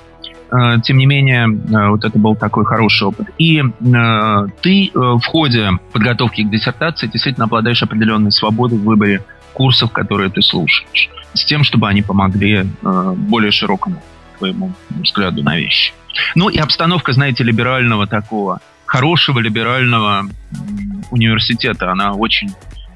Э, 0.51 0.81
тем 0.83 0.97
не 0.97 1.05
менее, 1.05 1.47
э, 1.47 1.89
вот 1.89 2.03
это 2.03 2.19
был 2.19 2.35
такой 2.35 2.65
хороший 2.65 3.07
опыт. 3.07 3.29
И 3.37 3.59
э, 3.59 4.47
ты 4.61 4.87
э, 4.87 4.89
в 4.93 5.25
ходе 5.25 5.71
подготовки 5.93 6.41
к 6.43 6.49
диссертации 6.49 7.07
действительно 7.07 7.45
обладаешь 7.45 7.81
определенной 7.81 8.33
свободой 8.33 8.77
в 8.77 8.83
выборе 8.83 9.23
курсов, 9.53 9.93
которые 9.93 10.29
ты 10.29 10.41
слушаешь, 10.41 11.09
с 11.33 11.45
тем, 11.45 11.63
чтобы 11.63 11.87
они 11.87 12.01
помогли 12.01 12.65
э, 12.65 13.13
более 13.15 13.51
широкому 13.51 14.01
твоему 14.39 14.73
взгляду 14.89 15.43
на 15.43 15.57
вещи. 15.57 15.93
Ну 16.35 16.49
и 16.49 16.57
обстановка, 16.57 17.13
знаете, 17.13 17.43
либерального 17.43 18.07
такого, 18.07 18.59
хорошего 18.85 19.39
либерального 19.39 20.25
университета, 21.11 21.91
она 21.91 22.13
очень, 22.13 22.49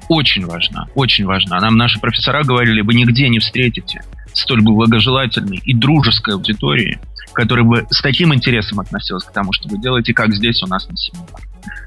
очень 0.08 0.46
важна, 0.46 0.88
очень 0.94 1.24
важна. 1.24 1.60
Нам 1.60 1.76
наши 1.76 2.00
профессора 2.00 2.42
говорили, 2.42 2.80
вы 2.80 2.94
нигде 2.94 3.28
не 3.28 3.38
встретите 3.38 4.02
столь 4.32 4.62
благожелательной 4.62 5.58
и 5.58 5.74
дружеской 5.74 6.34
аудитории, 6.34 6.98
которая 7.32 7.64
бы 7.64 7.86
с 7.90 8.02
таким 8.02 8.34
интересом 8.34 8.80
относилась 8.80 9.24
к 9.24 9.32
тому, 9.32 9.52
что 9.52 9.68
вы 9.68 9.80
делаете, 9.80 10.12
как 10.12 10.34
здесь 10.34 10.62
у 10.62 10.66
нас 10.66 10.88
на 10.88 10.96
семинарах. 10.96 11.40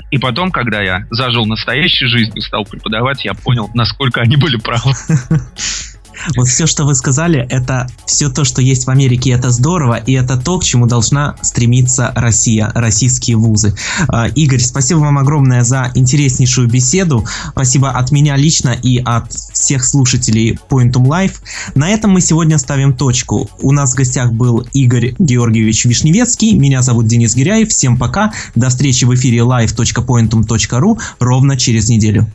И 0.09 0.17
потом, 0.17 0.51
когда 0.51 0.81
я 0.81 1.05
зажил 1.11 1.45
настоящей 1.45 2.05
жизнью, 2.05 2.41
стал 2.41 2.63
преподавать, 2.63 3.25
я 3.25 3.33
понял, 3.33 3.69
насколько 3.73 4.21
они 4.21 4.37
были 4.37 4.55
правы. 4.55 4.93
Вот 6.35 6.47
все, 6.47 6.65
что 6.67 6.85
вы 6.85 6.95
сказали, 6.95 7.45
это 7.49 7.87
все 8.05 8.29
то, 8.29 8.43
что 8.43 8.61
есть 8.61 8.85
в 8.85 8.89
Америке, 8.89 9.31
это 9.31 9.49
здорово, 9.49 9.95
и 9.95 10.13
это 10.13 10.37
то, 10.37 10.59
к 10.59 10.63
чему 10.63 10.87
должна 10.87 11.35
стремиться 11.41 12.11
Россия, 12.15 12.71
российские 12.73 13.37
вузы. 13.37 13.75
А, 14.07 14.27
Игорь, 14.27 14.59
спасибо 14.59 14.99
вам 14.99 15.17
огромное 15.17 15.63
за 15.63 15.91
интереснейшую 15.95 16.67
беседу. 16.67 17.25
Спасибо 17.51 17.91
от 17.91 18.11
меня 18.11 18.35
лично 18.35 18.69
и 18.69 18.97
от 18.97 19.31
всех 19.31 19.83
слушателей 19.83 20.59
Pointum 20.69 21.05
Life. 21.05 21.35
На 21.75 21.89
этом 21.89 22.11
мы 22.11 22.21
сегодня 22.21 22.57
ставим 22.57 22.93
точку. 22.93 23.49
У 23.61 23.71
нас 23.71 23.93
в 23.93 23.95
гостях 23.95 24.31
был 24.31 24.67
Игорь 24.73 25.15
Георгиевич 25.19 25.85
Вишневецкий. 25.85 26.53
Меня 26.53 26.81
зовут 26.81 27.07
Денис 27.07 27.35
Гиряев. 27.35 27.69
Всем 27.69 27.97
пока. 27.97 28.33
До 28.55 28.69
встречи 28.69 29.05
в 29.05 29.13
эфире 29.15 29.39
live.pointum.ru 29.39 30.99
ровно 31.19 31.57
через 31.57 31.89
неделю. 31.89 32.27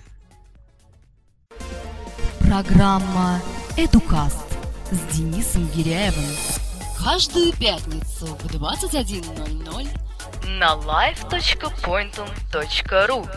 Программа 2.40 3.40
«Эдукаст» 3.76 4.56
с 4.90 4.98
Денисом 5.14 5.68
Гиряевым. 5.68 6.24
Каждую 7.02 7.54
пятницу 7.54 8.26
в 8.26 8.46
21.00 8.46 9.88
на 10.58 10.74
live.pointum.ru 10.74 13.28